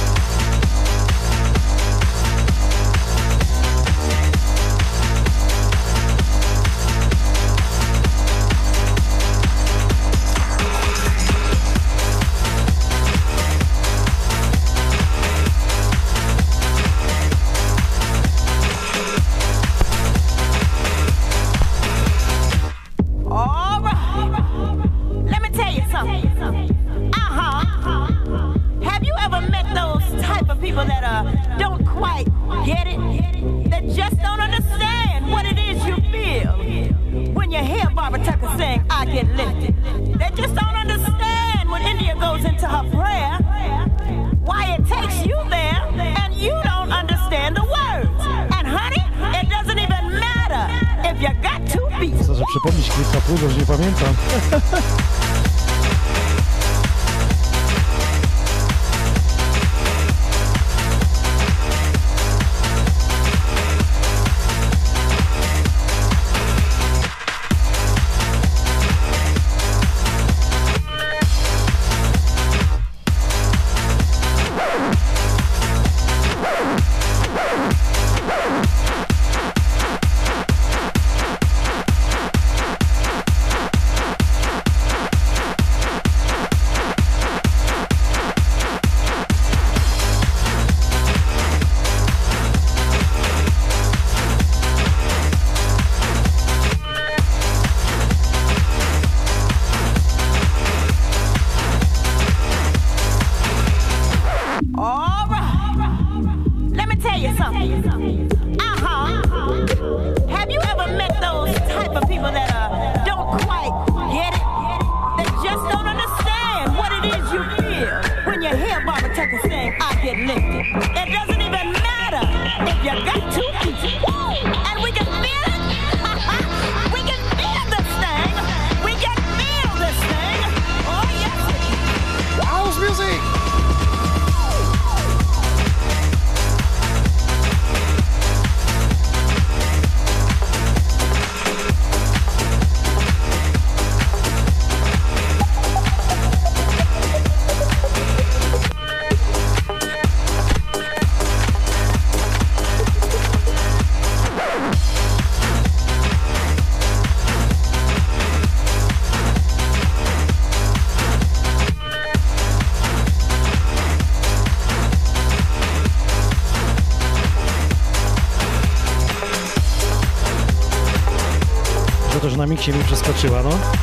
[172.68, 173.77] się mi przeskoczyła, no.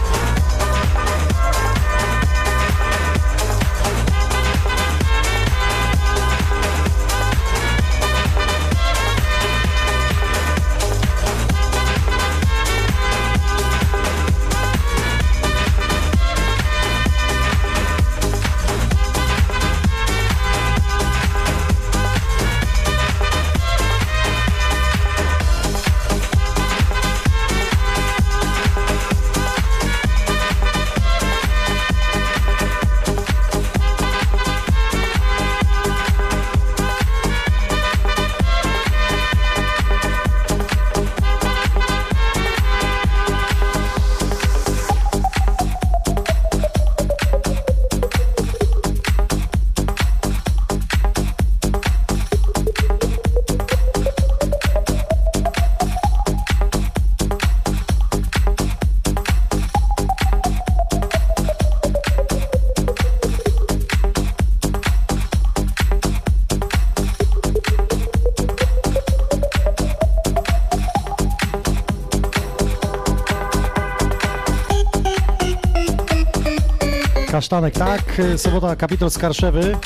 [77.44, 78.22] Kasztanek, tak.
[78.36, 79.76] Sobota, kapitol z Karszewy.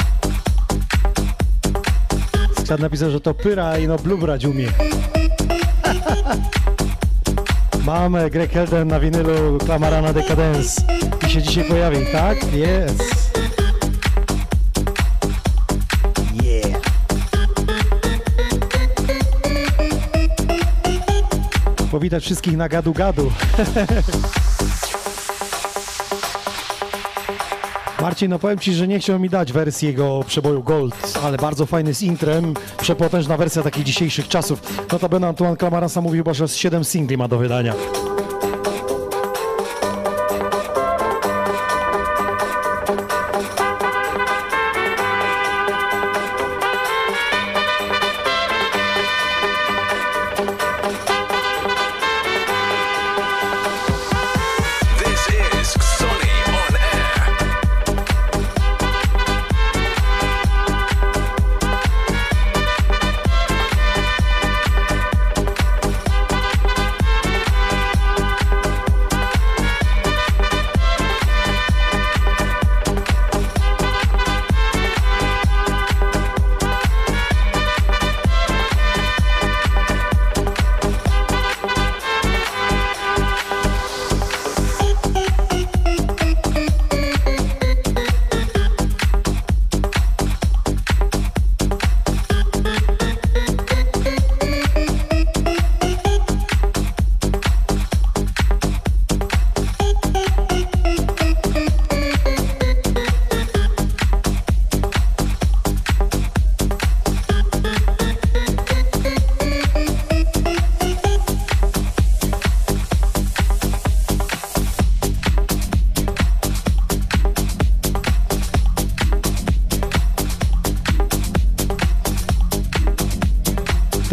[2.58, 4.68] Chciałem napisać, że to Pyra i no Blue dziumie.
[7.86, 10.82] Mamy Greg Helden na winylu Klamarana Decadence
[11.26, 12.52] i się dzisiaj pojawi, tak?
[12.52, 13.38] Jest.
[16.42, 16.80] Yeah.
[21.90, 23.32] Powitać wszystkich na gadu gadu.
[28.08, 31.66] Marcin, no powiem Ci, że nie chciał mi dać wersji jego przeboju Gold, ale bardzo
[31.66, 34.62] fajny z intrem, przepotężna wersja takich dzisiejszych czasów.
[34.92, 37.74] Notabene Antoine Clamaransa mówił chyba, że z 7 singli ma do wydania.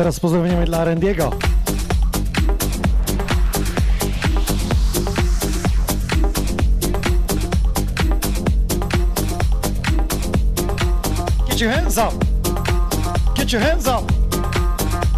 [0.06, 1.30] Teraz pozdrowieniami dla Randiego.
[11.48, 12.14] Get your hands up!
[13.36, 14.12] Get your hands up!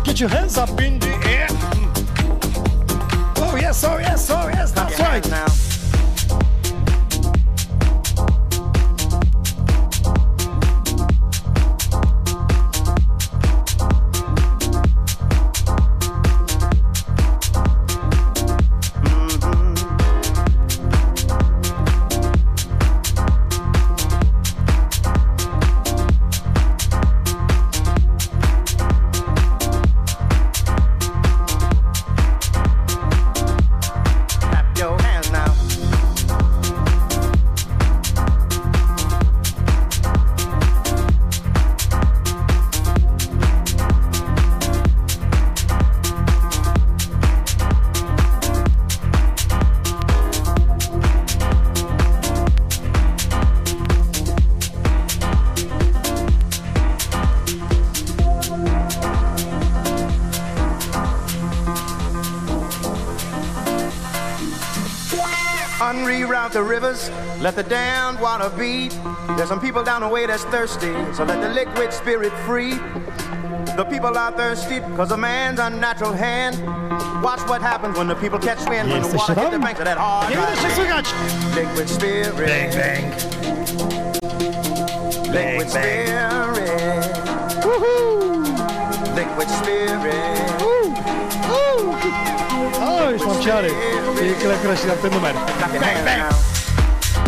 [0.05, 1.47] Get your hands up in the air!
[1.49, 1.91] Mm.
[3.41, 5.23] Oh yes, oh yes, oh yes, that's right!
[5.23, 5.66] Clap
[66.57, 68.89] the rivers, let the damned water beat.
[69.37, 72.73] There's some people down the way that's thirsty, so let the liquid spirit free.
[73.77, 76.55] The people are thirsty because of man's unnatural hand.
[77.21, 79.61] Watch what happens when the people catch wind, when the water hit the tam?
[79.61, 80.75] banks of that hard Nie dry widać się land.
[80.75, 81.13] słychać!
[81.55, 82.35] Liquid spirit.
[82.49, 83.05] Bang, bang.
[85.35, 86.07] Liquid spirit.
[89.15, 90.63] Liquid spirit.
[92.81, 93.69] O, już mam ciary.
[94.19, 95.35] Pięknie określam ten numer.
[95.59, 96.46] Clap your Bang, hands bang.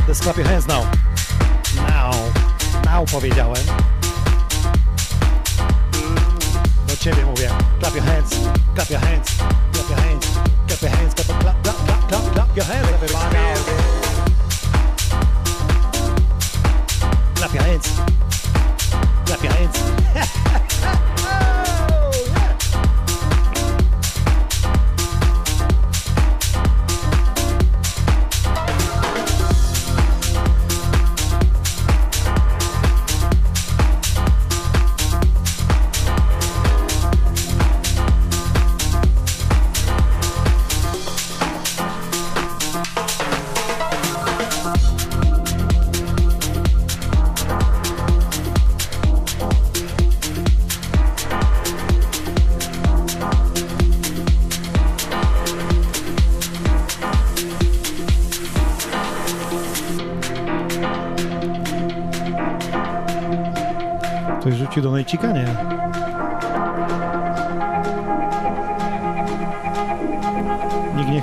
[0.09, 0.91] Let's clap your hands now.
[1.75, 2.11] Now.
[2.83, 3.65] Now powiedziałem.
[6.87, 7.49] Do ciebie mówię.
[7.79, 8.35] Clap your hands.
[8.75, 9.38] Clap your hands.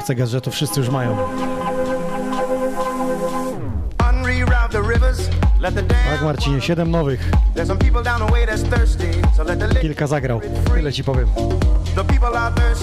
[0.07, 1.16] Nikt nie chce gadżetu, wszyscy już mają.
[6.11, 7.31] Tak Marcinie, siedem nowych.
[9.81, 10.41] Kilka zagrał.
[10.74, 11.28] Tyle ci powiem.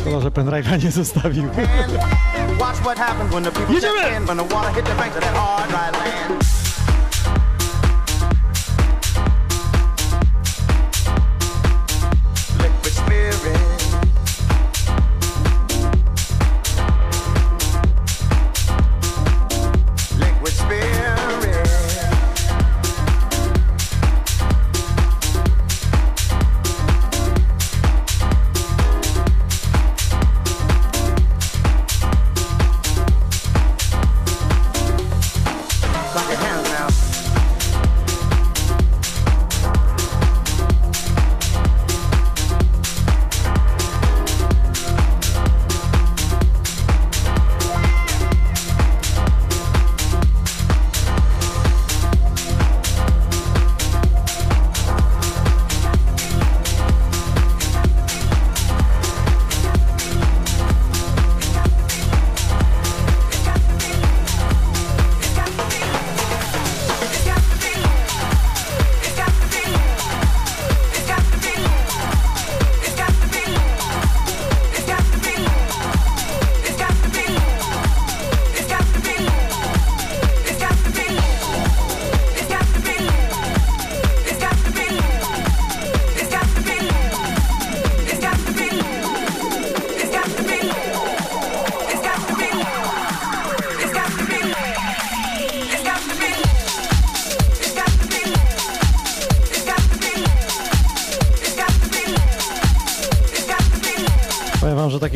[0.01, 1.43] Szkoda, że pendrive'a nie zostawił.
[3.69, 4.01] Jedziemy!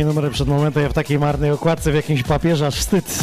[0.08, 3.20] Numery przed momentem ja w takiej marnej okładce w jakimś papierze aż wstyd.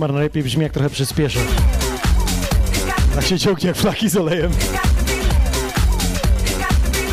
[0.00, 1.40] Numer najlepiej brzmi jak trochę przyspieszę.
[3.14, 4.52] Tak się ciągnie jak flaki z olejem.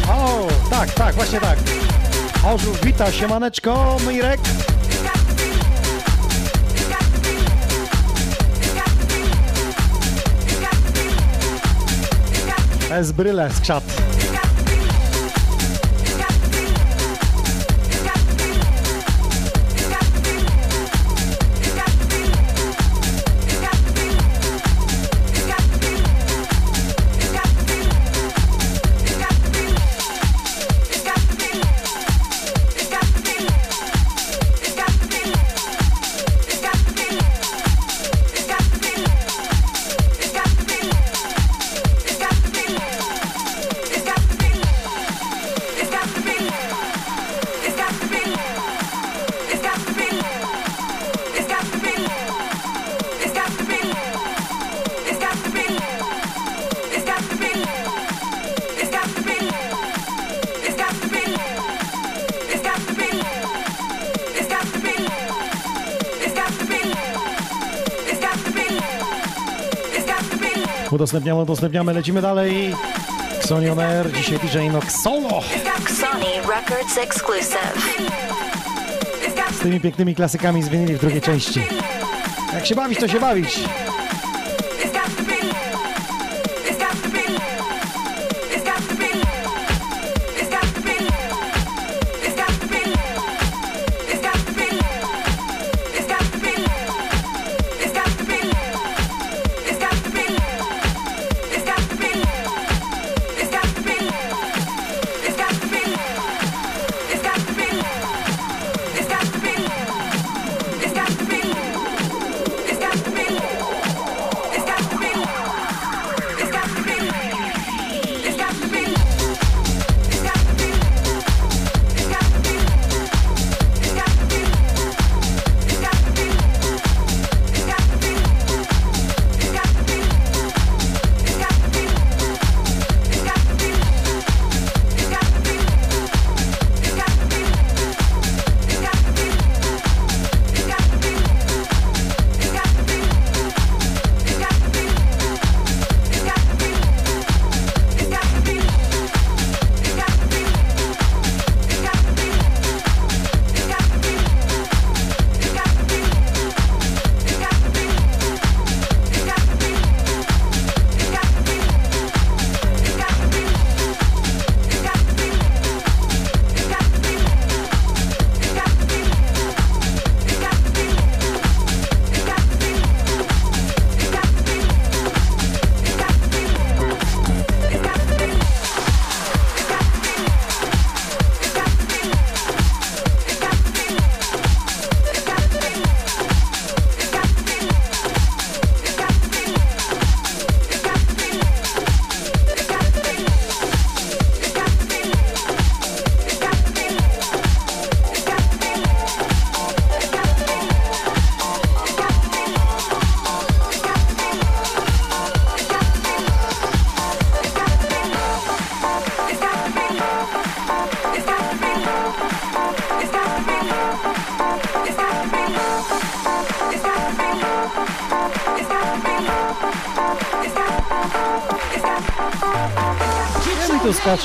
[0.09, 1.59] O, tak, tak, właśnie tak.
[2.43, 4.39] Orzu, wita, siemaneczko, Mirek.
[12.91, 13.97] Ez bryle, skrzat.
[71.08, 72.76] Udostępniamy, udostępniamy, lecimy dalej.
[73.40, 75.30] Xonion Air, dzisiaj DJ Nox Solo.
[75.90, 77.74] Sony Records exclusive.
[79.52, 81.62] Z tymi pięknymi klasykami z w drugiej części.
[82.54, 83.60] Jak się bawić, to się bawić.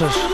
[0.02, 0.31] Tu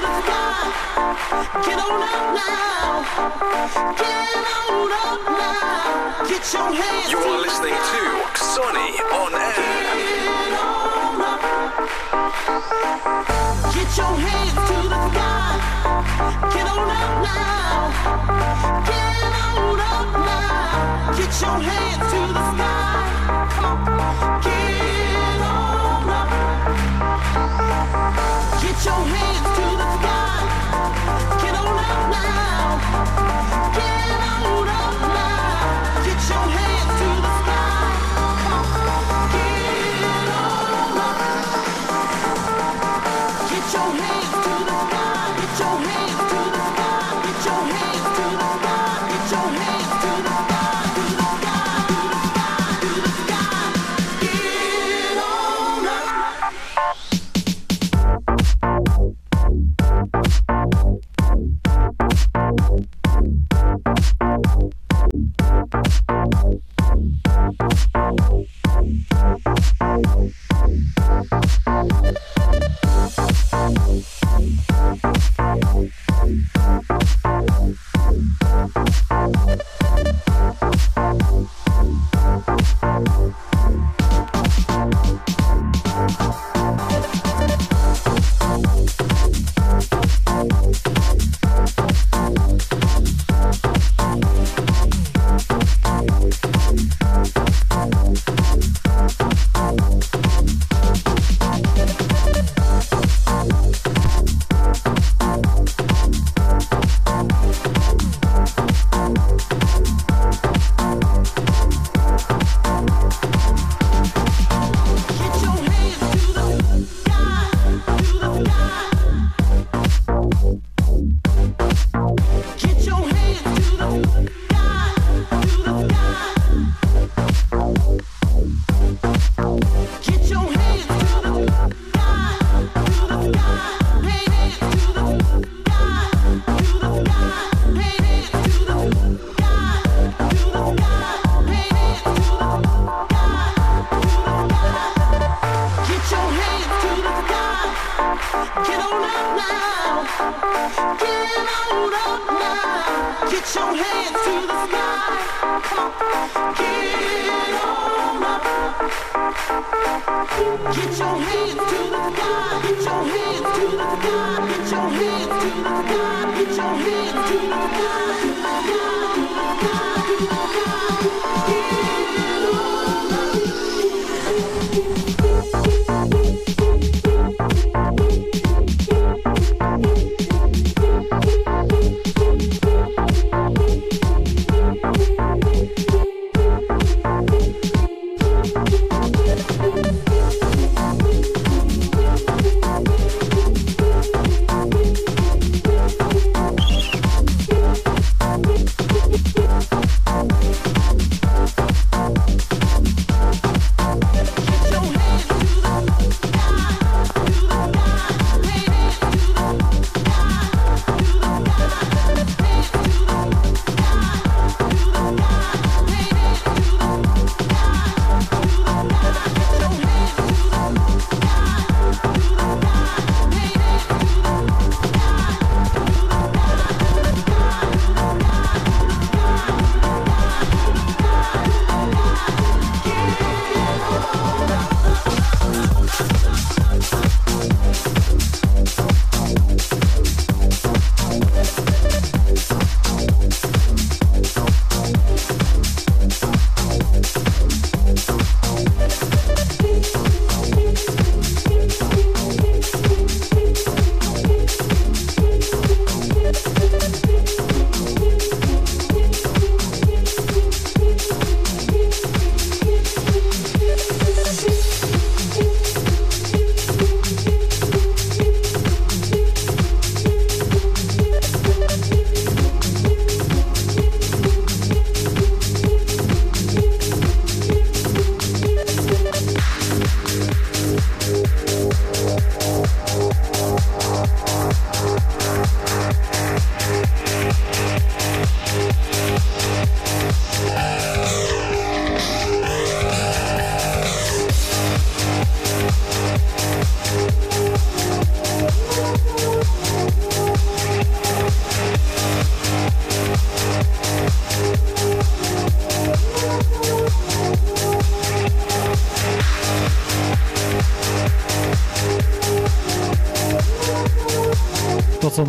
[153.28, 154.08] To the sky.
[154.24, 155.28] To the sky.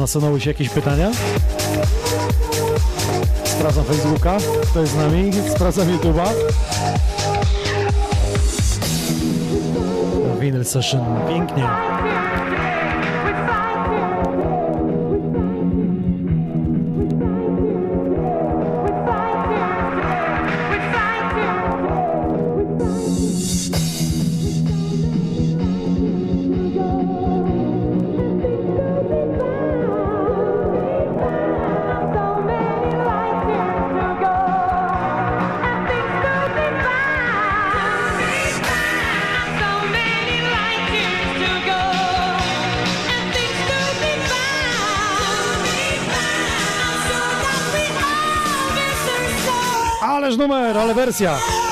[0.10, 1.12] Nasunęły się jakieś pytania?
[3.44, 4.38] Sprawdzam Facebooka,
[4.72, 6.30] kto jest z nami, sprawdzam YouTube'a.
[10.40, 11.68] Vinyl Session, pięknie.
[51.00, 51.69] Wersja.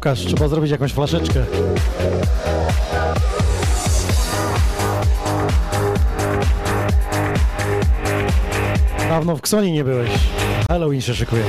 [0.00, 1.44] Łukasz, trzeba zrobić jakąś flaszeczkę.
[9.08, 10.10] Dawno w Ksoni nie byłeś.
[10.68, 11.44] Halloween się szykuje.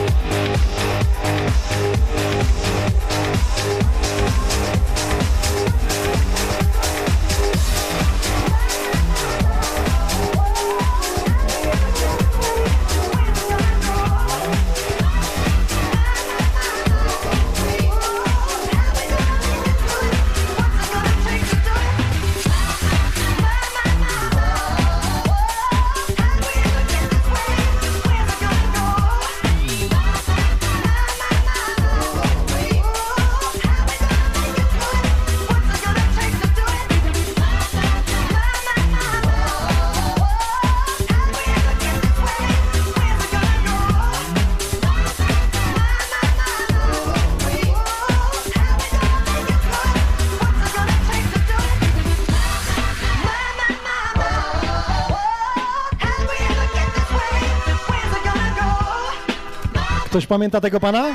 [60.32, 61.14] Pamięta tego pana?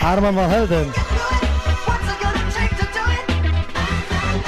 [0.00, 0.92] Arman Van Helden.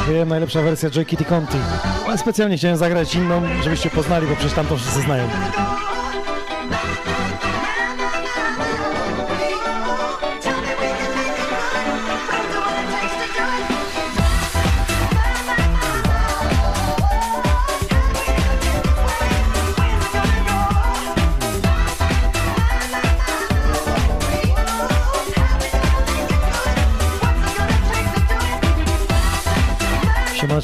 [0.09, 1.59] Wiem, najlepsza wersja Joy Kitty Conti.
[2.07, 5.29] Ale specjalnie chciałem zagrać inną, żebyście poznali, bo przecież tam to wszyscy znają.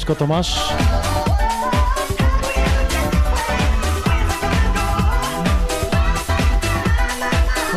[0.05, 0.73] Siemaneczko Tomasz.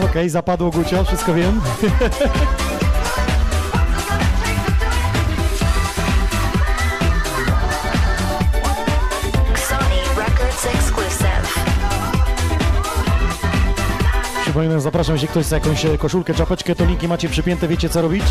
[0.05, 1.61] Okej, zapadło Gucio, wszystko wiem.
[14.43, 18.25] Przypominam, zapraszam, jeśli ktoś chce jakąś koszulkę, czapeczkę, to linki macie przypięte, wiecie co robić.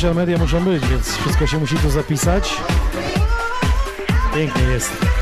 [0.00, 2.56] Social media muszą być, więc wszystko się musi tu zapisać.
[4.34, 5.19] Pięknie jest.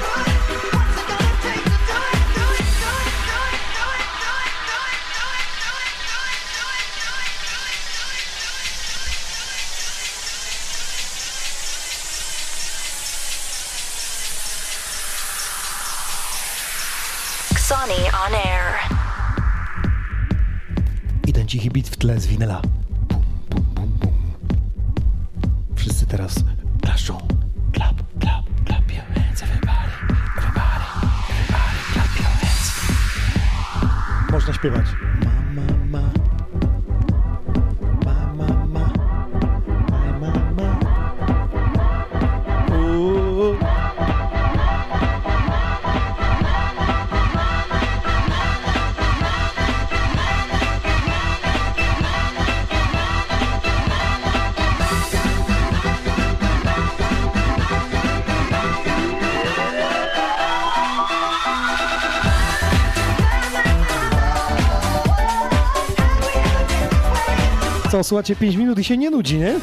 [68.09, 69.55] Słuchacie 5 minut i się nie nudzi, nie?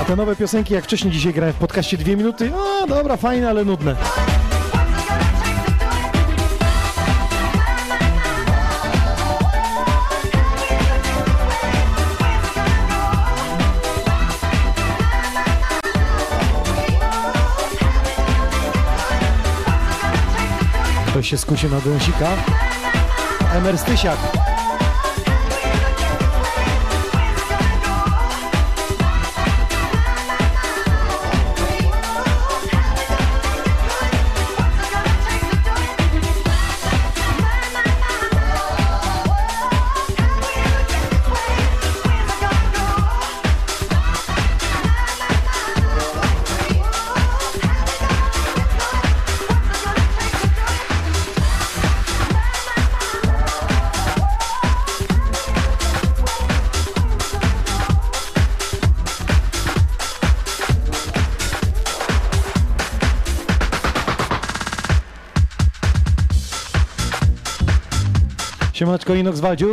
[0.00, 2.52] A te nowe piosenki, jak wcześniej dzisiaj grałem w podcaście 2 minuty,
[2.82, 3.96] a dobra, fajne, ale nudne.
[21.06, 22.28] Ktoś się skusie na dęsika.
[23.54, 24.41] Emer Stysiak.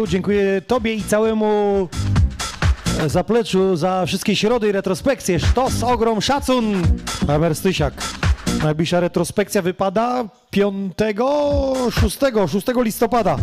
[0.08, 1.88] Dziękuję Tobie i całemu
[3.08, 5.40] zapleczu za wszystkie środy i retrospekcje.
[5.40, 6.84] Sztos, ogrom, szacun!
[7.28, 7.94] Emer Stysiak.
[8.64, 10.94] Najbliższa retrospekcja wypada 5,
[12.02, 12.18] 6,
[12.48, 13.38] 6 listopada.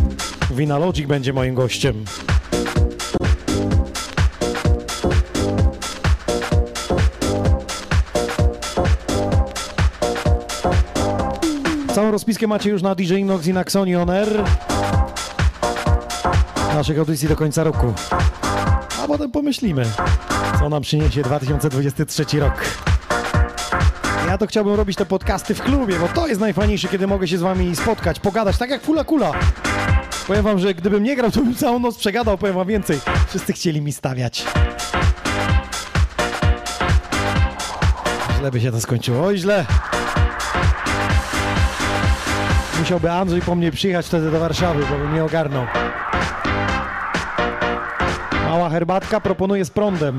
[0.51, 2.05] Wina Logic będzie moim gościem.
[11.95, 13.63] Całą rozpiskę macie już na DJ Inox i na
[14.01, 14.66] On Air
[16.77, 17.93] naszych audycji do końca roku.
[19.03, 19.85] A potem pomyślimy,
[20.59, 22.53] co nam przyniesie 2023 rok.
[24.27, 27.37] Ja to chciałbym robić te podcasty w klubie, bo to jest najfajniejsze, kiedy mogę się
[27.37, 29.31] z wami spotkać, pogadać, tak jak Fula Kula.
[30.27, 32.99] Powiem wam, że gdybym nie grał, to bym całą noc przegadał, powiem wam więcej.
[33.27, 34.45] Wszyscy chcieli mi stawiać.
[38.39, 39.65] Źle by się to skończyło, oj źle.
[42.79, 45.65] Musiałby Andrzej po mnie przyjechać wtedy do Warszawy, bo bym nie ogarnął.
[48.47, 50.17] Mała herbatka proponuje z prądem.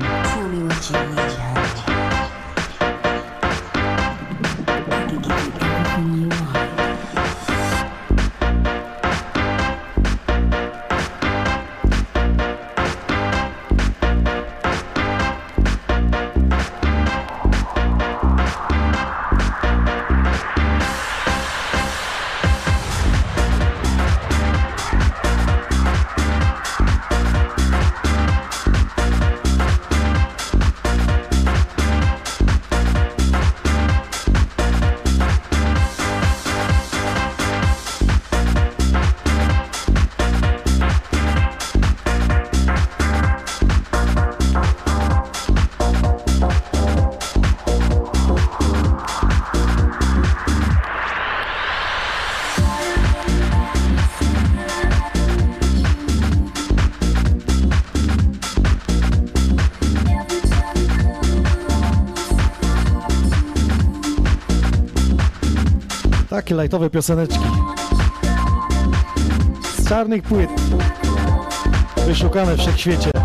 [66.49, 67.39] Takie lajtowe pioseneczki.
[69.77, 70.49] Z czarnych płyt.
[72.07, 73.18] Wyszukane w wszechświecie.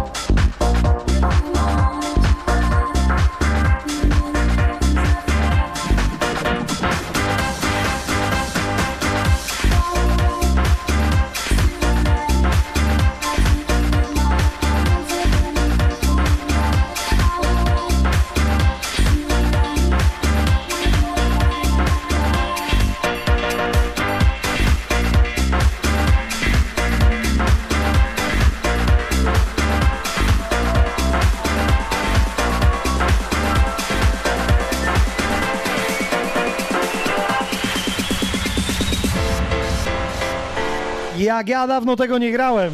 [41.44, 42.72] Jak ja dawno tego nie grałem.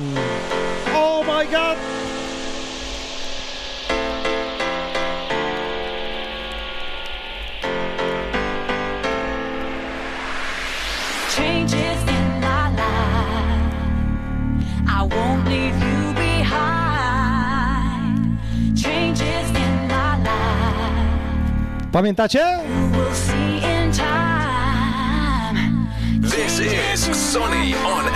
[0.94, 1.78] Oh my god!
[11.36, 13.74] changes in my life.
[14.86, 16.78] I won't leave you behind.
[18.78, 21.90] Changes in my life.
[21.92, 22.60] Pamiętacie?
[22.92, 24.20] We'll see in time.
[26.20, 28.10] This is Sonny on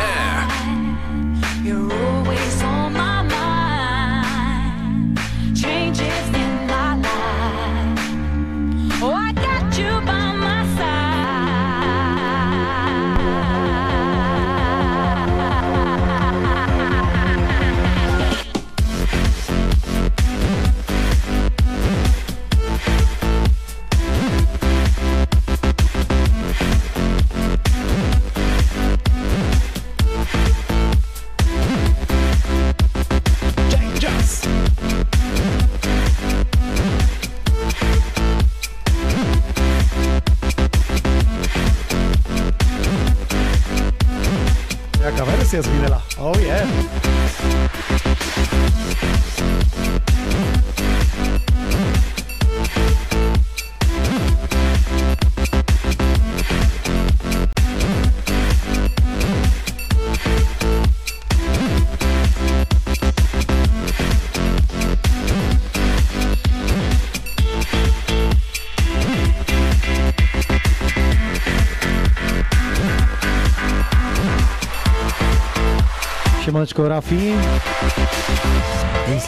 [76.64, 77.32] Siemaneczko Rafi.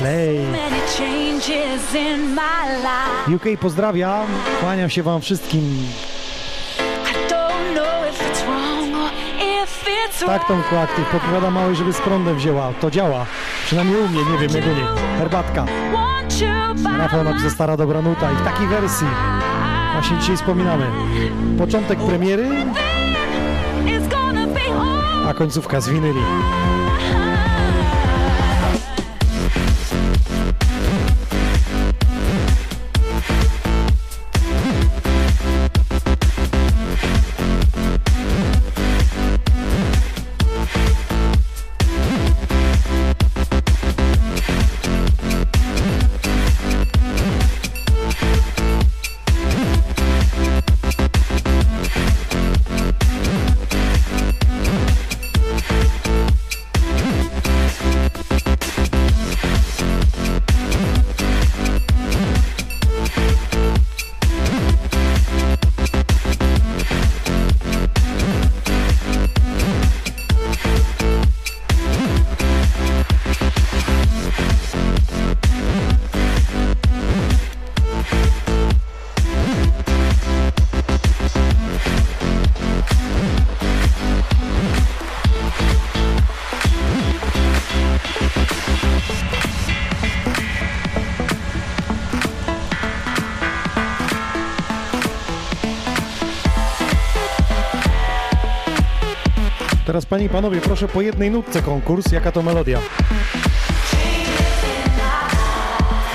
[0.01, 0.47] Life.
[3.35, 4.25] UK pozdrawia.
[4.61, 5.87] Kłaniam się wam wszystkim.
[10.27, 12.73] Tak, Tomku Aktyw podpowiada małej, żeby z prądem wzięła.
[12.81, 13.27] To działa.
[13.67, 14.87] Przynajmniej u mnie, nie wiem, jak u niej.
[15.19, 15.67] Herbatka.
[16.99, 19.07] Rafał napisał stara dobra nuta i w takiej wersji
[19.93, 20.87] właśnie dzisiaj wspominamy.
[21.59, 22.49] Początek premiery,
[25.29, 26.21] a końcówka z winyli.
[100.17, 102.13] Panie i panowie, proszę po jednej nutce konkurs.
[102.13, 102.81] Jaka to melodia?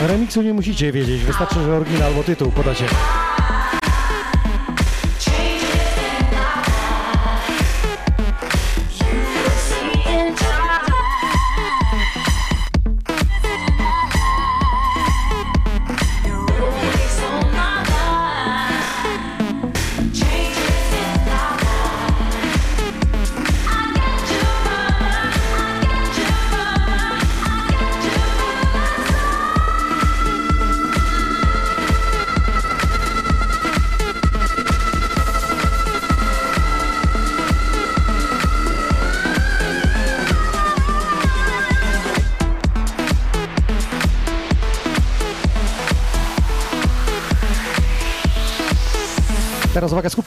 [0.08, 2.86] Remiksu nie musicie wiedzieć, wystarczy, że oryginał albo tytuł podacie.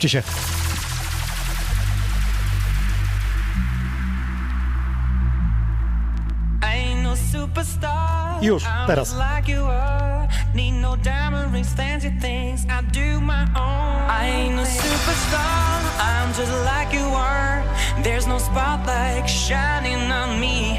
[0.04, 0.22] Skupcie się.
[7.02, 7.14] No.
[8.42, 9.14] Już, teraz.
[10.54, 12.64] Need no diamond rings, fancy things.
[12.64, 14.10] I do my own.
[14.10, 15.80] I ain't no superstar.
[15.98, 17.62] I'm just like you are.
[18.02, 20.78] There's no spotlight shining on me.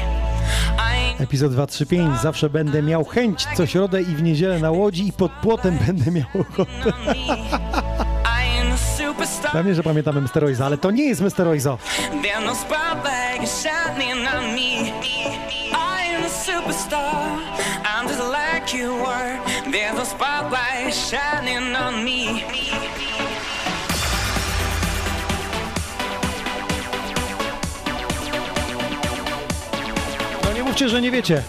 [0.78, 2.20] I ain't Epizod 235.
[2.20, 6.10] Zawsze będę miał chęć co środę i w niedzielę na łodzi i pod płotem będę
[6.10, 6.92] miał ochotę.
[9.52, 10.44] Pewnie, że pamiętamy Mr.
[10.44, 11.48] Oiza, ale to nie jest Mr.
[11.48, 11.78] Oizo.
[12.22, 12.28] No.
[30.44, 31.42] No nie mówcie, że nie wiecie.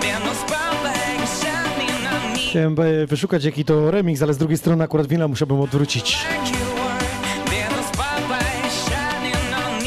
[0.00, 2.38] There's no spotlight shining on me.
[2.50, 6.18] Chciałem e, wyszukać jaki to remix, ale z drugiej strony akurat wina musiałbym odwrócić.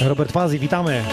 [0.02, 0.10] No.
[0.10, 1.04] Robert Fazi, witamy.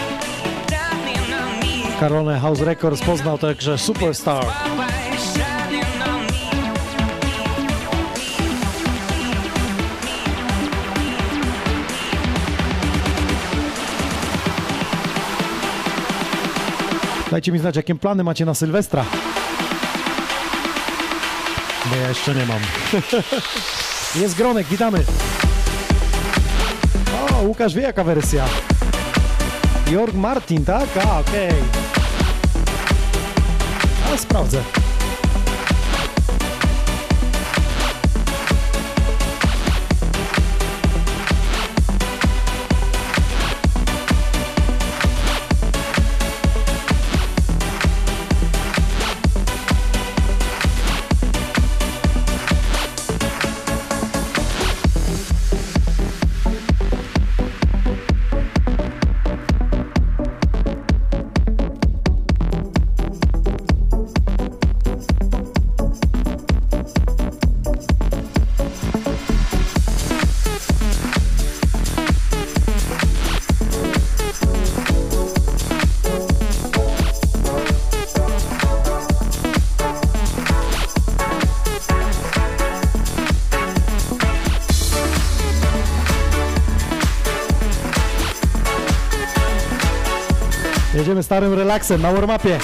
[1.99, 4.45] Karolę House Records poznał także Superstar.
[17.31, 19.05] Dajcie mi znać, jakie plany macie na Sylwestra.
[21.89, 22.59] Bo ja jeszcze nie mam.
[24.21, 25.03] Jest Gronek, witamy.
[27.31, 28.45] O, Łukasz wie jaka wersja.
[29.91, 30.89] Jorg Martin, tak?
[31.07, 31.53] A, okej.
[34.13, 34.80] A, sprawdzę.
[91.71, 92.59] Relaksem na warmapie.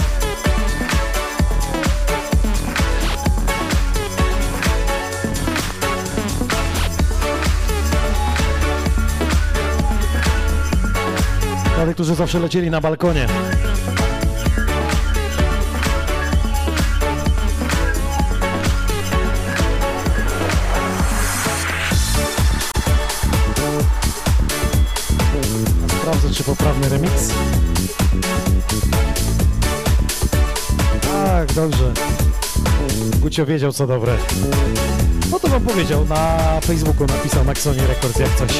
[11.86, 13.28] Tych, którzy zawsze lecieli na balkonie.
[25.88, 27.32] Sprawdzę, czy poprawny remix.
[31.58, 31.94] Dobrze.
[33.22, 34.18] Gucio wiedział, co dobre.
[35.32, 38.52] No to wam powiedział, na Facebooku napisał na Xonie Records jak coś.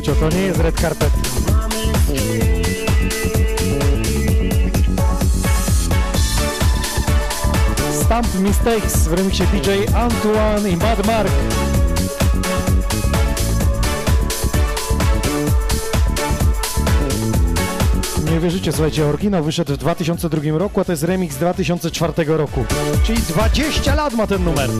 [0.00, 1.10] Gucio, to nie jest red carpet.
[8.04, 11.32] Stamp Mistakes w remixie DJ Antoine i Bad Mark.
[18.30, 22.64] Nie wierzycie, słuchajcie, oryginał wyszedł w 2002 roku, a to jest remix z 2004 roku.
[23.04, 24.70] Czyli 20 lat ma ten numer.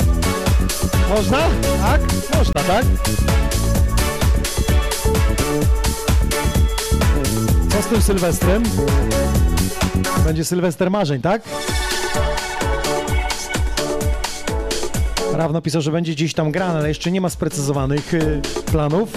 [1.09, 1.38] Można?
[1.80, 2.01] Tak?
[2.38, 2.84] Można, tak?
[7.86, 8.62] Tym Sylwestrem?
[10.24, 11.43] Będzie Sylwester marzeń, tak?
[15.32, 19.09] Raf napisał, że będzie gdzieś tam grane, ale jeszcze nie ma sprecyzowanych y, planów.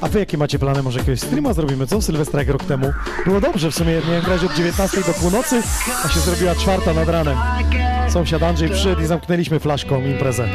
[0.00, 0.82] A wy jakie macie plany?
[0.82, 2.02] Może jakiegoś streama zrobimy, co?
[2.02, 2.92] Sylwestra jak rok temu.
[3.24, 5.62] Było dobrze, w sumie miałem grać od 19 do północy,
[6.04, 7.38] a się zrobiła czwarta nad ranem.
[8.08, 10.48] Sąsiad Andrzej przyszedł i zamknęliśmy flaszką imprezę.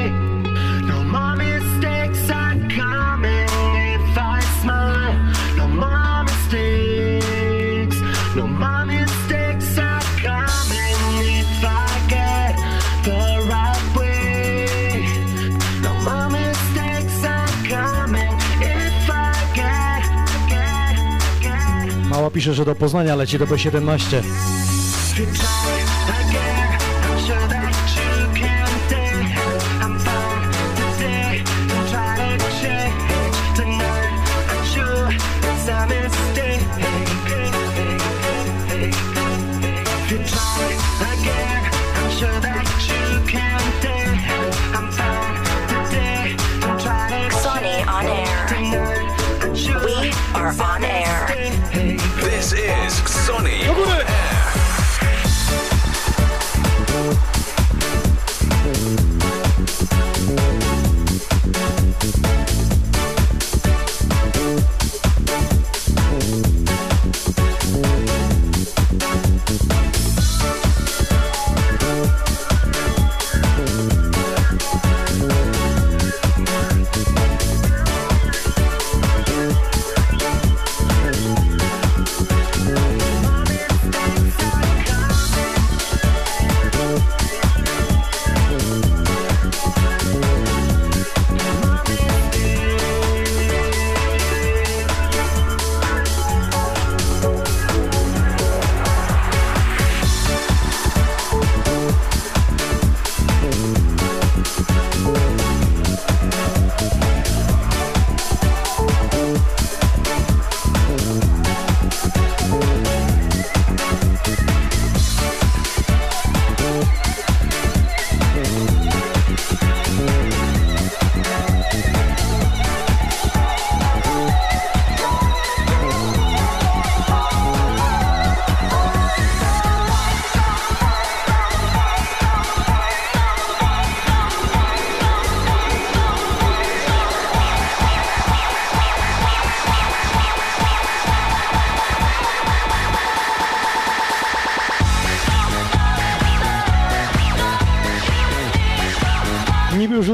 [22.33, 24.23] Pisze, że do Poznania leci do B17.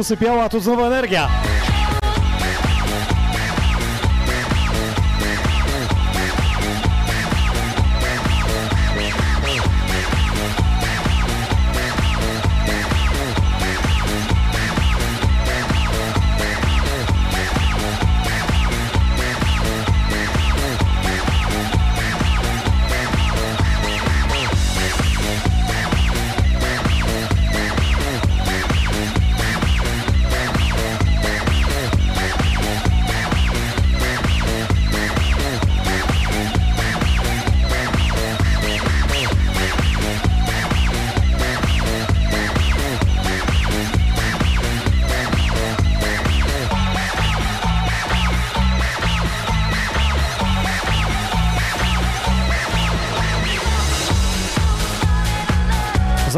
[0.10, 1.30] Niby już usypiała, a tu znowu energia.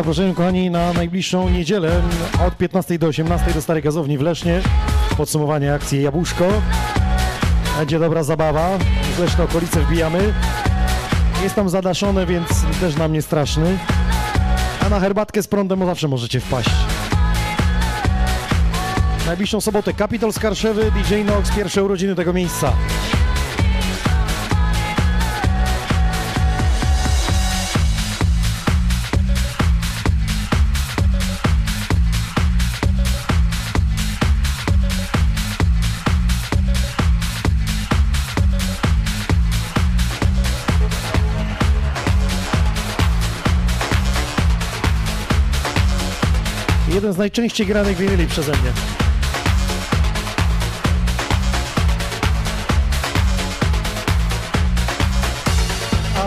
[0.01, 2.01] Zapraszam kochani na najbliższą niedzielę
[2.47, 4.61] od 15 do 18 do Starej Gazowni w Lesznie.
[5.17, 6.47] Podsumowanie akcji Jabłuszko.
[7.77, 8.69] Będzie dobra zabawa.
[9.19, 10.33] Leszne okolice wbijamy.
[11.43, 12.47] Jest tam zadaszone, więc
[12.79, 13.77] też nam nie straszny.
[14.85, 16.69] A na herbatkę z prądem zawsze możecie wpaść.
[19.25, 22.73] Najbliższą sobotę Kapitol Skarszewy, DJ Nox, pierwsze urodziny tego miejsca.
[47.11, 48.71] Jeden z najczęściej granych winyli przeze mnie.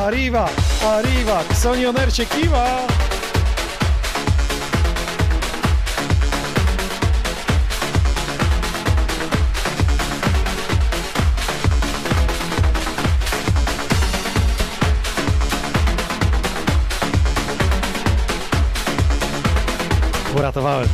[0.05, 0.49] Arriva,
[0.87, 2.87] arriva, Sonioner się kiwa.
[20.35, 20.89] Uratowałem.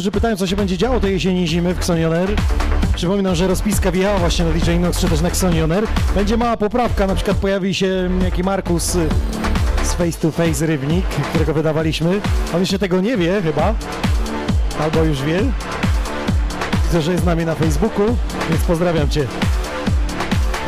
[0.00, 2.30] Którzy pytają, co się będzie działo tej jesieni zimy w Xonioner,
[2.94, 5.86] przypominam, że rozpiska wjechała właśnie na DJ Inox czy też na Xonioner.
[6.14, 9.08] Będzie mała poprawka, na przykład pojawi się jaki Markus y,
[9.82, 12.20] z Face to Face Rybnik, którego wydawaliśmy.
[12.54, 13.74] On jeszcze tego nie wie chyba,
[14.80, 15.42] albo już wie.
[16.84, 18.16] Widzę, że jest z nami na Facebooku,
[18.50, 19.26] więc pozdrawiam Cię.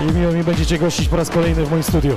[0.09, 2.17] I miło mi będzie Cię gościć po raz kolejny w moim studiu.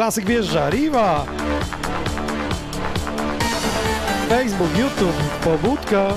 [0.00, 1.26] Klasyk wjeżdża, Riva!
[4.28, 6.08] Facebook, YouTube, pobudka.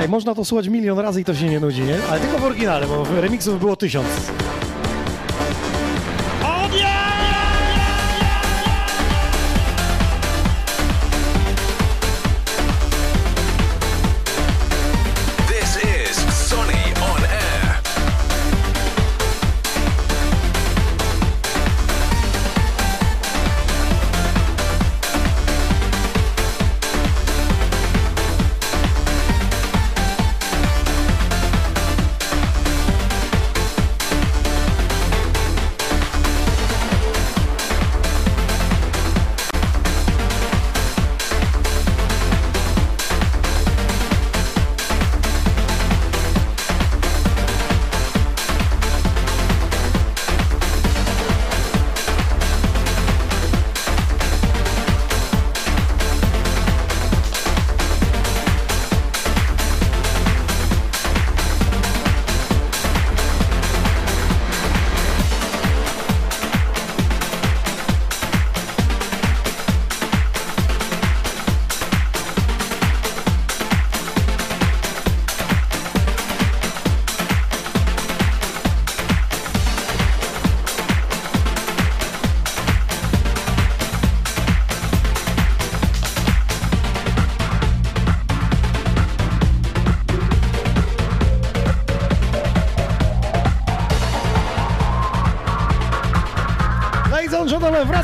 [0.00, 1.98] Ej, można to słuchać milion razy i to się nie nudzi, nie?
[2.10, 4.08] Ale tylko w oryginale, bo w remixów było tysiąc.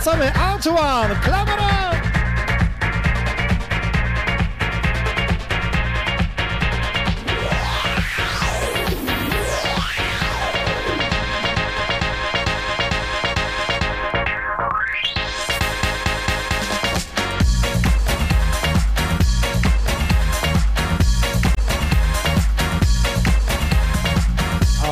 [0.06, 0.32] Wracamy.
[0.34, 1.76] Antoine, klamera!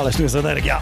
[0.00, 0.80] Ależ tu jest energia.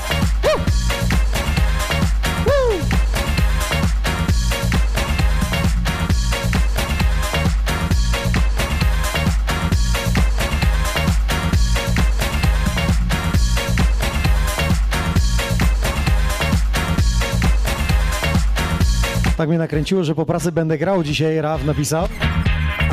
[19.42, 22.08] Tak mnie nakręciło, że po pracy będę grał dzisiaj, Raf napisał.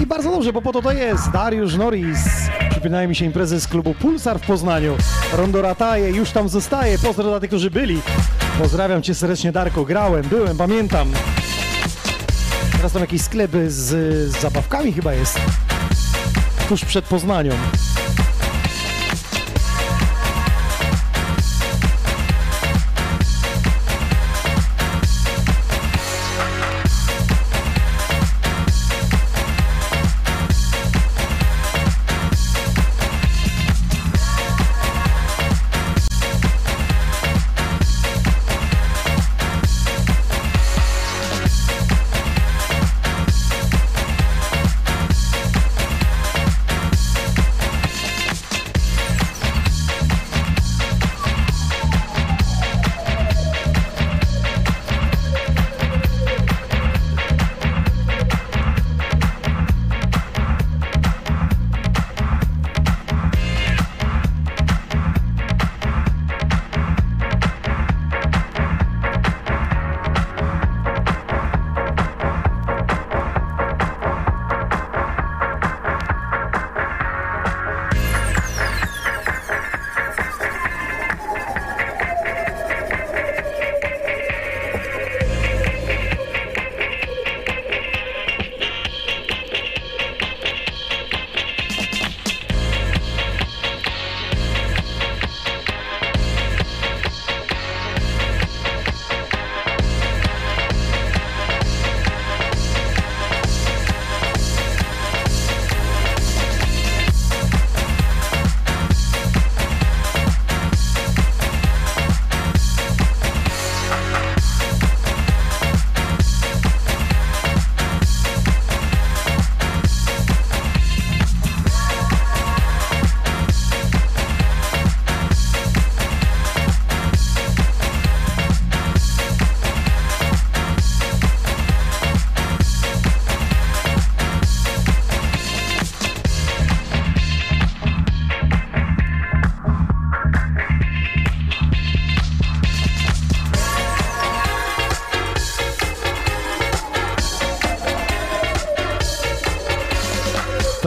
[0.04, 1.32] I bardzo dobrze, bo po to to jest.
[1.32, 2.20] Dariusz Norris.
[2.70, 4.98] Przypominają mi się imprezy z klubu Pulsar w Poznaniu.
[5.34, 7.00] Rondo Rataje już tam zostaje.
[7.00, 8.02] Pozdro dla tych, którzy byli.
[8.60, 9.86] Pozdrawiam cię serdecznie, Darko.
[9.86, 11.12] Grałem, byłem, pamiętam.
[12.72, 13.88] Teraz tam jakieś sklepy z,
[14.32, 15.40] z zabawkami chyba jest.
[16.70, 17.52] Tuż przed Poznanią.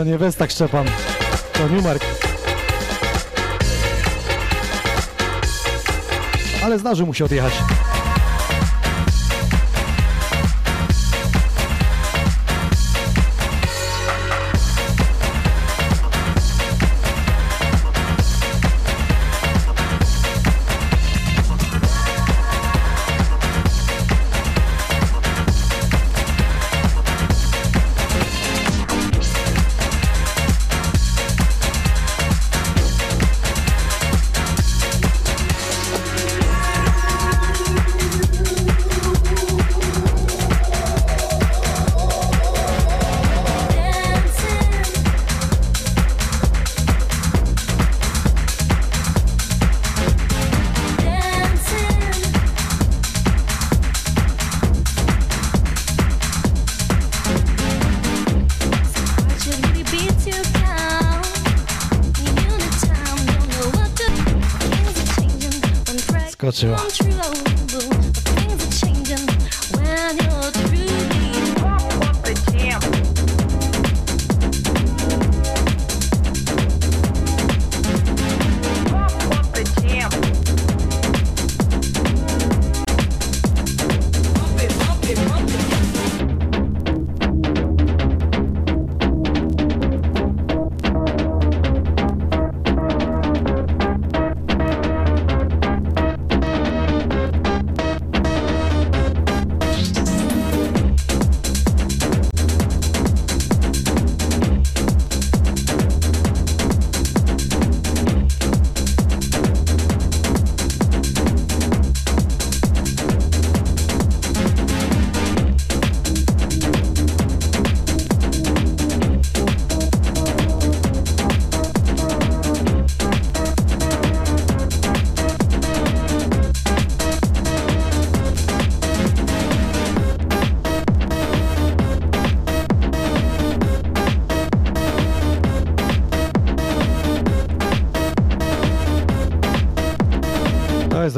[0.03, 0.87] To nie Westak Szczepan,
[1.53, 2.05] to Newmark.
[6.65, 7.53] Ale zdarzył mu się odjechać.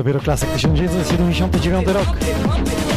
[0.04, 2.93] Dopiero klasyk 1979 rok.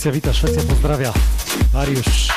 [0.00, 1.12] Szwecja wita, Szwecja pozdrawia.
[1.74, 2.28] Mariusz.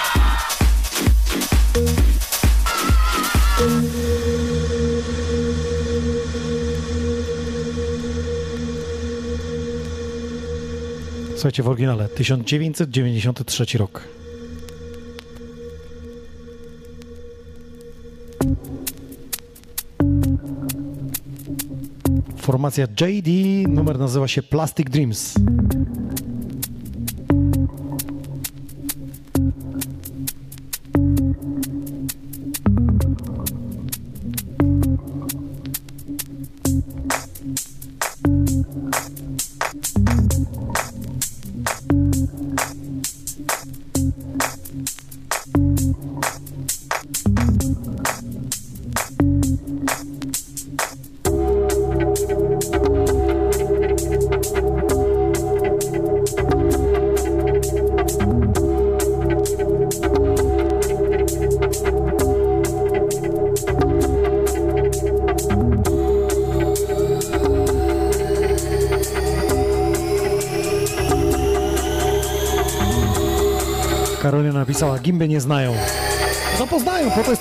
[11.33, 14.01] Słuchajcie, w oryginale 1993 rok.
[22.37, 23.29] Formacja JD,
[23.69, 25.35] numer nazywa się Plastic Dreams.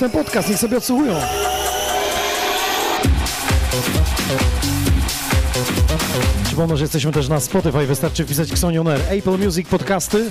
[0.02, 1.14] Ten podcast, niech sobie odsłuchują.
[6.44, 10.30] Przypomnę, że jesteśmy też na Spotify, wystarczy wpisać Xonion Air, Apple Music Podcasty,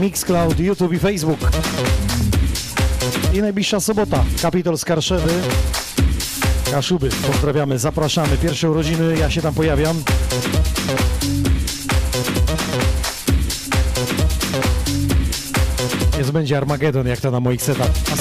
[0.00, 1.38] Mixcloud, YouTube i Facebook.
[3.32, 5.32] I najbliższa sobota, Kapitol z Karszewy,
[6.70, 10.02] Kaszuby, pozdrawiamy, zapraszamy, pierwsze urodziny, ja się tam pojawiam.
[16.36, 17.90] Będzie Armagedon, jak to na moich setach.
[18.12, 18.16] A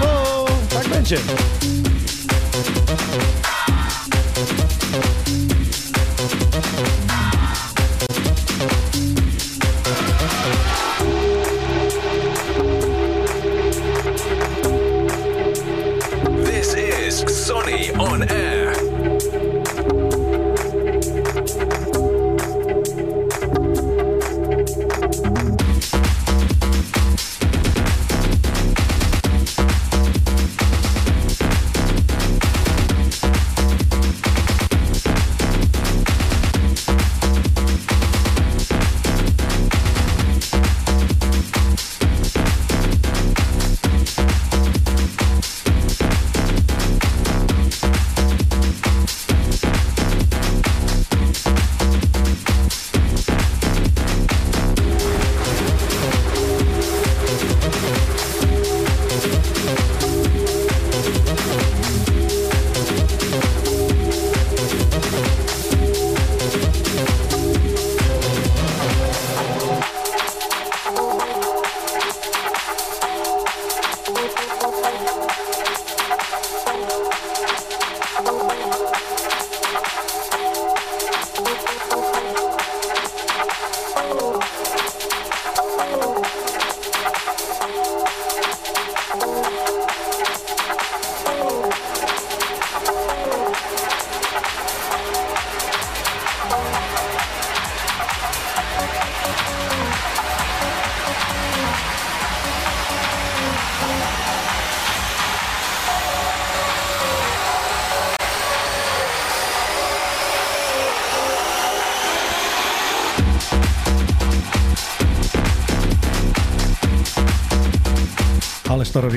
[0.00, 0.46] ho.
[0.70, 1.16] Tak będzie.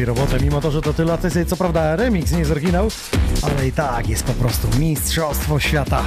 [0.05, 2.87] Robi robotę, mimo to, że to tyle, to jest co prawda remix, nie jest oryginał,
[3.41, 6.03] Ale i tak jest po prostu mistrzostwo świata.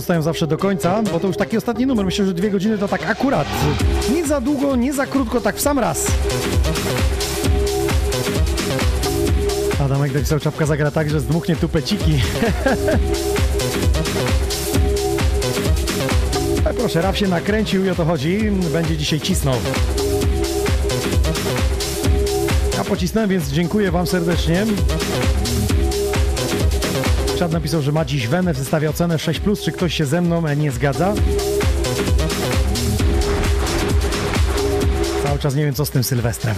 [0.00, 2.04] Zostają zawsze do końca, bo to już taki ostatni numer.
[2.04, 3.46] Myślę, że dwie godziny to tak akurat.
[4.14, 6.06] Nie za długo, nie za krótko, tak w sam raz.
[9.84, 12.20] Adamek napisał, czapka zagra tak, że zdmuchnie tupeciki.
[16.64, 18.50] Ale proszę, Raf się nakręcił i o to chodzi.
[18.72, 19.56] Będzie dzisiaj cisnął.
[22.78, 24.66] Ja pocisnąłem, więc dziękuję Wam serdecznie.
[27.40, 29.64] Czad napisał, że ma dziś wenę, wystawia ocenę 6+.
[29.64, 31.14] Czy ktoś się ze mną nie zgadza?
[35.24, 36.54] Cały czas nie wiem, co z tym Sylwestrem.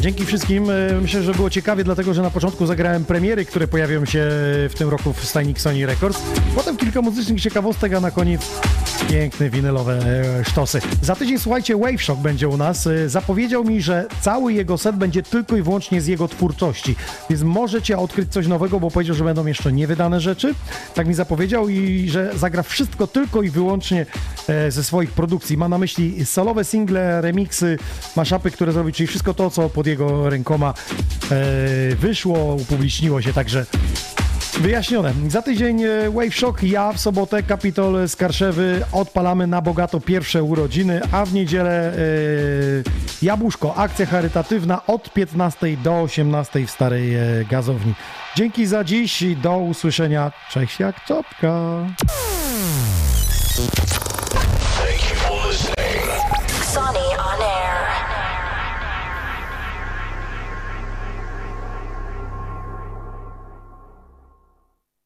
[0.00, 0.70] Dzięki wszystkim.
[0.70, 4.28] e, Myślę, że było ciekawie, dlatego że na początku zagrałem premiery, które pojawią się
[4.68, 6.22] w tym roku w stajnik Sony Records.
[6.54, 8.40] Potem kilka muzycznych ciekawostek, a na koniec
[9.10, 9.98] piękne winylowe
[10.40, 10.80] e, sztosy.
[11.02, 12.86] Za tydzień, słuchajcie, Wave Shock będzie u nas.
[12.86, 16.96] E, Zapowiedział mi, że cały jego set będzie tylko i wyłącznie z jego twórczości,
[17.30, 20.54] więc możecie odkryć coś nowego, bo powiedział, że będą jeszcze niewydane rzeczy.
[20.94, 24.06] Tak mi zapowiedział i że zagra wszystko tylko i wyłącznie
[24.48, 25.56] e, ze swoich produkcji.
[25.56, 27.78] Ma na myśli solowe single, remixy,
[28.16, 30.74] maszapy, które zrobi, czyli wszystko to, co pod jego rękoma
[32.00, 33.66] wyszło, upubliczniło się, także
[34.58, 35.12] Wyjaśnione.
[35.28, 40.42] Za tydzień e, Wave Shock, ja w sobotę Kapitol z Karszewy odpalamy na bogato pierwsze
[40.42, 41.96] urodziny, a w niedzielę e,
[43.22, 47.20] Jabłuszko, akcja charytatywna od 15 do 18 w Starej e,
[47.50, 47.94] Gazowni.
[48.36, 50.32] Dzięki za dziś i do usłyszenia.
[50.50, 51.86] Cześć jak czopka.